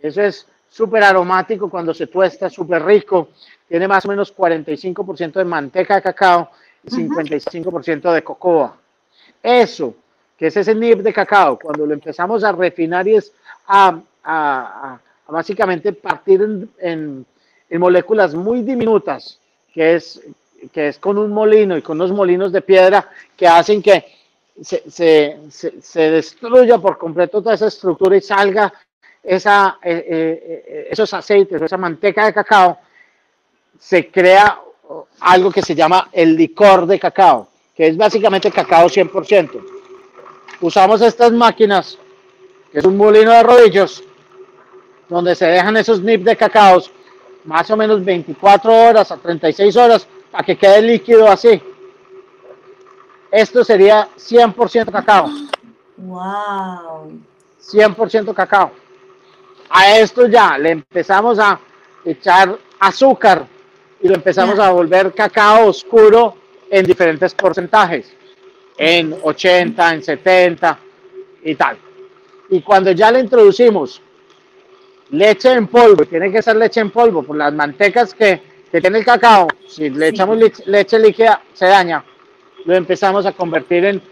[0.00, 3.30] Eso es súper aromático cuando se tuesta, súper rico.
[3.68, 6.50] Tiene más o menos 45% de manteca de cacao
[6.84, 8.76] y 55% de cocoa.
[9.42, 9.94] Eso,
[10.38, 13.32] que es ese nib de cacao, cuando lo empezamos a refinar y es
[13.66, 14.98] a,
[15.28, 17.26] básicamente partir en,
[17.78, 19.38] moléculas muy diminutas,
[19.72, 20.20] que es,
[20.72, 24.04] que es con un molino y con unos molinos de piedra que hacen que
[24.60, 28.72] se, se, destruya por completo toda esa estructura y salga
[29.22, 32.78] esa, eh, eh, eh, esos aceites, esa manteca de cacao,
[33.78, 34.60] se crea
[35.20, 39.62] algo que se llama el licor de cacao, que es básicamente cacao 100%.
[40.60, 41.98] Usamos estas máquinas,
[42.72, 44.02] que es un molino de rodillos,
[45.08, 46.82] donde se dejan esos nips de cacao
[47.44, 51.60] más o menos 24 horas a 36 horas para que quede líquido así.
[53.30, 55.30] Esto sería 100% cacao.
[55.96, 57.20] Wow.
[57.62, 58.72] 100% cacao.
[59.70, 61.60] A esto ya le empezamos a
[62.04, 63.46] echar azúcar
[64.02, 66.36] y lo empezamos a volver cacao oscuro
[66.68, 68.12] en diferentes porcentajes,
[68.76, 70.78] en 80, en 70
[71.44, 71.76] y tal.
[72.50, 74.02] Y cuando ya le introducimos
[75.10, 79.04] leche en polvo, tiene que ser leche en polvo por las mantecas que, tiene el
[79.04, 82.04] cacao, si le echamos leche, líquida se daña,
[82.64, 84.02] lo empezamos a convertir en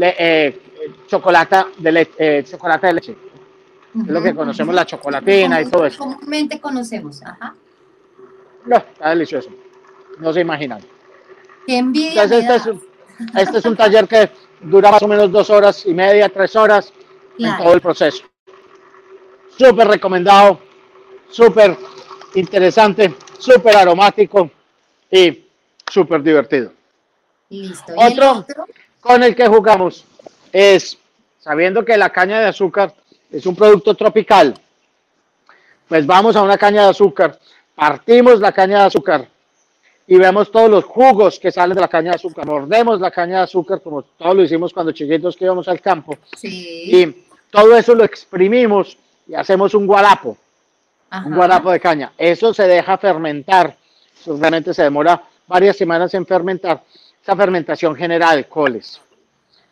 [0.00, 0.60] eh,
[1.06, 3.16] chocolate, de eh, chocolate de leche.
[3.94, 5.98] Es lo que conocemos, la chocolatina y todo eso.
[5.98, 7.54] Comúnmente conocemos, ajá.
[8.64, 9.50] No, está delicioso.
[10.18, 10.80] No se imaginan.
[11.66, 12.24] Qué envidia.
[12.24, 12.82] este, es un,
[13.36, 14.30] este es un taller que
[14.60, 16.92] dura más o menos dos horas y media, tres horas
[17.38, 18.24] en todo el proceso.
[19.58, 20.60] Súper recomendado,
[21.28, 21.76] súper
[22.34, 24.50] interesante, súper aromático
[25.10, 25.44] y
[25.90, 26.72] súper divertido.
[27.50, 27.92] Listo.
[27.96, 28.46] otro
[29.00, 30.06] con el que jugamos
[30.52, 30.96] es,
[31.40, 32.94] sabiendo que la caña de azúcar
[33.32, 34.54] es un producto tropical,
[35.88, 37.38] pues vamos a una caña de azúcar.
[37.74, 39.28] Partimos la caña de azúcar.
[40.06, 43.38] Y vemos todos los jugos que salen de la caña de azúcar, mordemos la caña
[43.38, 46.18] de azúcar como todos lo hicimos cuando chiquitos que íbamos al campo.
[46.42, 47.06] Y
[47.50, 50.36] todo eso lo exprimimos y hacemos un guarapo,
[51.24, 52.12] un guarapo de caña.
[52.18, 53.76] Eso se deja fermentar,
[54.26, 56.82] realmente se demora varias semanas en fermentar.
[57.22, 59.00] Esa fermentación genera alcoholes.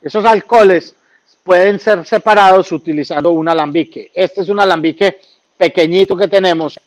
[0.01, 0.95] Esos alcoholes
[1.51, 4.13] pueden ser separados utilizando un alambique.
[4.15, 5.19] Este es un alambique
[5.57, 6.79] pequeñito que tenemos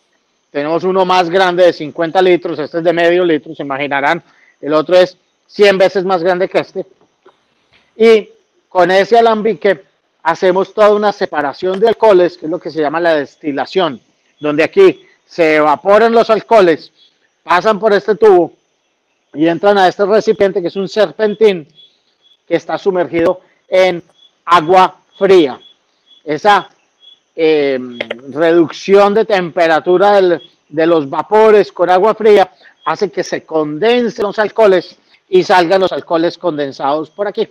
[0.52, 4.24] tenemos uno más grande de 50 litros, este es de medio litro, se imaginarán.
[4.62, 6.86] El otro es 100 veces más grande que este.
[7.98, 8.30] Y
[8.70, 9.84] con ese alambique
[10.22, 14.00] hacemos toda una separación de alcoholes, que es lo que se llama la destilación,
[14.40, 16.94] donde aquí se evaporan los alcoholes,
[17.44, 18.54] pasan por este tubo
[19.34, 21.68] y entran a este recipiente que es un serpentín
[22.48, 24.02] que está sumergido en
[24.46, 25.60] agua fría.
[26.24, 26.70] Esa
[27.36, 27.80] eh,
[28.30, 32.52] reducción de temperatura de los vapores con agua fría
[32.86, 34.98] hace que se condensen los alcoholes
[35.30, 37.48] y salgan los alcoholes condensados por aquí.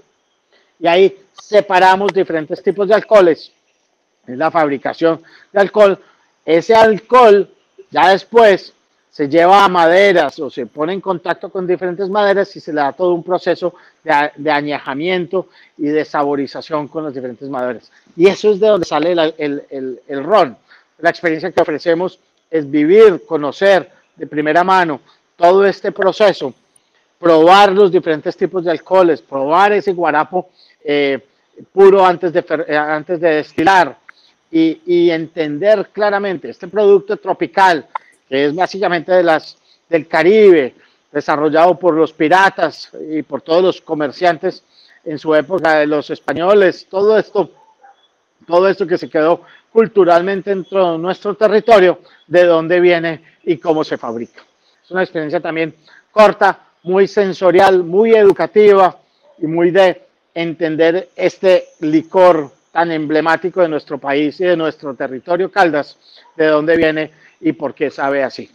[0.79, 3.53] Y ahí separamos diferentes tipos de alcoholes.
[4.27, 5.23] Es la fabricación
[5.53, 5.99] de alcohol.
[6.45, 7.49] Ese alcohol
[7.91, 8.73] ya después
[9.13, 12.81] se lleva a maderas o se pone en contacto con diferentes maderas y se le
[12.81, 17.93] da todo un proceso de, de añejamiento y de saborización con las diferentes maderas.
[18.17, 20.57] Y eso es de donde sale el, el, el, ron.
[20.99, 22.19] La experiencia que ofrecemos
[22.51, 25.03] es vivir, conocer de primera mano
[25.37, 26.55] todo este proceso,
[27.19, 30.49] probar los diferentes tipos de alcoholes, probar ese guarapo
[30.83, 31.21] eh,
[31.71, 33.95] puro antes de, eh, antes de destilar
[34.51, 37.87] y, y entender claramente este producto tropical
[38.33, 39.59] que es básicamente de las,
[39.91, 40.75] del Caribe,
[41.13, 44.65] desarrollado por los piratas y por todos los comerciantes
[45.05, 47.51] en su época, de los españoles, todo esto,
[48.47, 53.85] todo esto que se quedó culturalmente dentro de nuestro territorio, de dónde viene y cómo
[53.85, 54.41] se fabrica.
[54.83, 55.75] Es una experiencia también
[56.11, 58.99] corta, muy sensorial, muy educativa
[59.37, 65.53] y muy de entender este licor tan emblemático de nuestro país y de nuestro territorio
[65.53, 65.99] Caldas,
[66.37, 68.51] de dónde viene y por qué sabe así.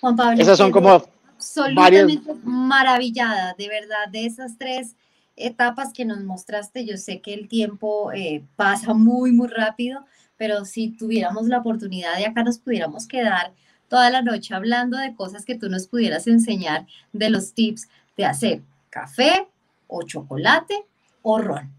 [0.00, 4.94] Juan Pablo, esas son como absolutamente maravillada, de verdad, de esas tres
[5.34, 6.84] etapas que nos mostraste.
[6.84, 10.04] Yo sé que el tiempo eh, pasa muy, muy rápido,
[10.36, 13.52] pero si tuviéramos la oportunidad y acá nos pudiéramos quedar
[13.88, 18.26] toda la noche hablando de cosas que tú nos pudieras enseñar, de los tips de
[18.26, 19.48] hacer café
[19.86, 20.84] o chocolate
[21.22, 21.72] o ron.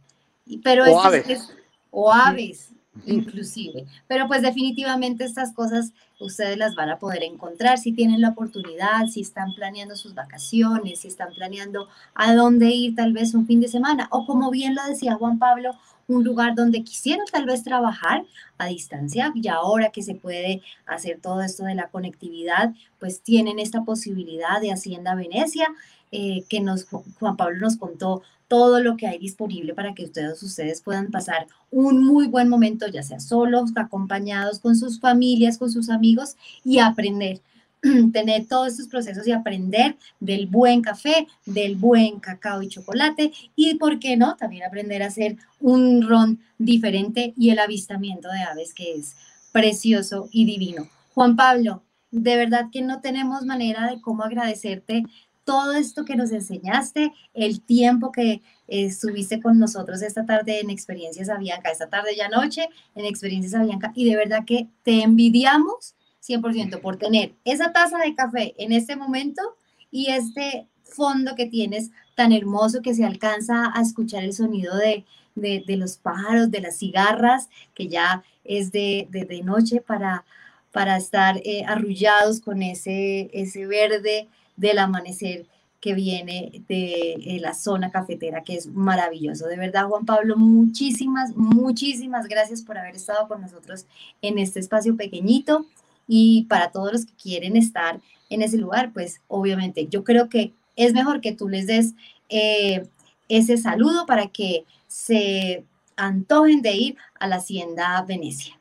[0.63, 1.53] Pero o aves.
[1.91, 2.73] O aves
[3.05, 3.85] inclusive.
[4.07, 9.07] Pero pues definitivamente estas cosas ustedes las van a poder encontrar si tienen la oportunidad,
[9.07, 13.61] si están planeando sus vacaciones, si están planeando a dónde ir tal vez un fin
[13.61, 15.71] de semana o como bien lo decía Juan Pablo,
[16.07, 18.25] un lugar donde quisieron tal vez trabajar
[18.57, 23.59] a distancia y ahora que se puede hacer todo esto de la conectividad, pues tienen
[23.59, 25.67] esta posibilidad de Hacienda Venecia,
[26.11, 26.87] eh, que nos,
[27.19, 31.47] Juan Pablo nos contó todo lo que hay disponible para que ustedes, ustedes puedan pasar
[31.71, 36.35] un muy buen momento, ya sea solos, acompañados con sus familias, con sus amigos
[36.65, 37.41] y aprender
[38.11, 43.75] tener todos estos procesos y aprender del buen café, del buen cacao y chocolate y,
[43.75, 48.73] ¿por qué no?, también aprender a hacer un ron diferente y el avistamiento de aves
[48.73, 49.15] que es
[49.51, 50.89] precioso y divino.
[51.13, 55.03] Juan Pablo, de verdad que no tenemos manera de cómo agradecerte
[55.49, 60.69] todo esto que nos enseñaste, el tiempo que eh, estuviste con nosotros esta tarde en
[60.69, 65.95] Experiencias Avianca, esta tarde ya noche en Experiencias Avianca, y de verdad que te envidiamos
[66.23, 69.41] 100% por tener esa taza de café en este momento
[69.89, 75.03] y este fondo que tienes tan hermoso que se alcanza a escuchar el sonido de,
[75.33, 80.25] de, los pájaros, de las cigarras, que ya es de, de noche para,
[80.71, 84.27] para estar eh, arrullados con ese, ese verde
[84.59, 85.45] del amanecer
[85.79, 89.47] que viene de eh, la zona cafetera, que es maravilloso.
[89.47, 93.85] De verdad, Juan Pablo, muchísimas, muchísimas gracias por haber estado con nosotros
[94.21, 95.65] en este espacio pequeñito.
[96.07, 100.51] Y para todos los que quieren estar en ese lugar, pues obviamente yo creo que
[100.75, 101.93] es mejor que tú les des
[102.27, 102.87] eh,
[103.29, 105.63] ese saludo para que se
[105.95, 108.59] antojen de ir a la Hacienda Venecia.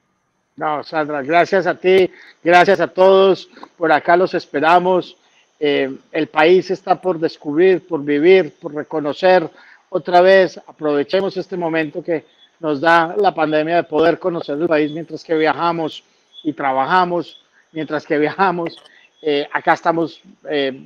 [0.57, 2.11] No, Sandra, gracias a ti,
[2.42, 3.49] gracias a todos.
[3.76, 5.16] Por acá los esperamos.
[5.61, 9.49] Eh, el país está por descubrir, por vivir, por reconocer
[9.89, 10.61] otra vez.
[10.67, 12.25] Aprovechemos este momento que
[12.61, 16.03] nos da la pandemia de poder conocer el país mientras que viajamos
[16.43, 17.43] y trabajamos
[17.73, 18.77] mientras que viajamos.
[19.23, 20.81] Eh, acá estamos eh,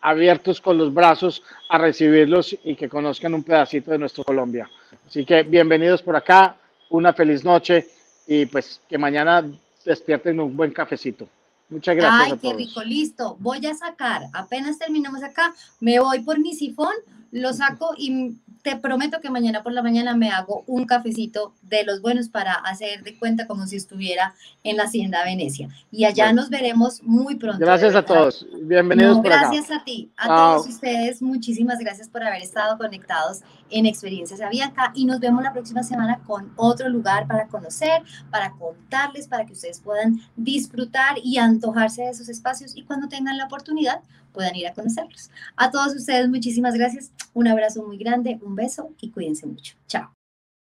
[0.00, 4.70] abiertos con los brazos a recibirlos y que conozcan un pedacito de nuestro Colombia.
[5.06, 6.56] Así que bienvenidos por acá,
[6.90, 7.86] una feliz noche
[8.26, 9.44] y pues que mañana
[9.84, 11.28] despierten un buen cafecito.
[11.72, 12.32] Muchas gracias.
[12.32, 13.36] Ay, qué rico, listo.
[13.40, 16.92] Voy a sacar, apenas terminamos acá, me voy por mi sifón,
[17.32, 21.82] lo saco y te prometo que mañana por la mañana me hago un cafecito de
[21.82, 25.68] los buenos para hacer de cuenta como si estuviera en la Hacienda Venecia.
[25.90, 27.58] Y allá nos veremos muy pronto.
[27.58, 28.46] Gracias a todos.
[28.62, 29.16] Bienvenidos.
[29.16, 31.22] por gracias a ti, a todos ustedes.
[31.22, 36.20] Muchísimas gracias por haber estado conectados en Experiencias Avianca y nos vemos la próxima semana
[36.24, 42.10] con otro lugar para conocer, para contarles, para que ustedes puedan disfrutar y antojarse de
[42.10, 44.02] esos espacios y cuando tengan la oportunidad
[44.32, 45.30] puedan ir a conocerlos.
[45.56, 47.12] A todos ustedes, muchísimas gracias.
[47.34, 49.74] Un abrazo muy grande, un beso y cuídense mucho.
[49.86, 50.21] Chao.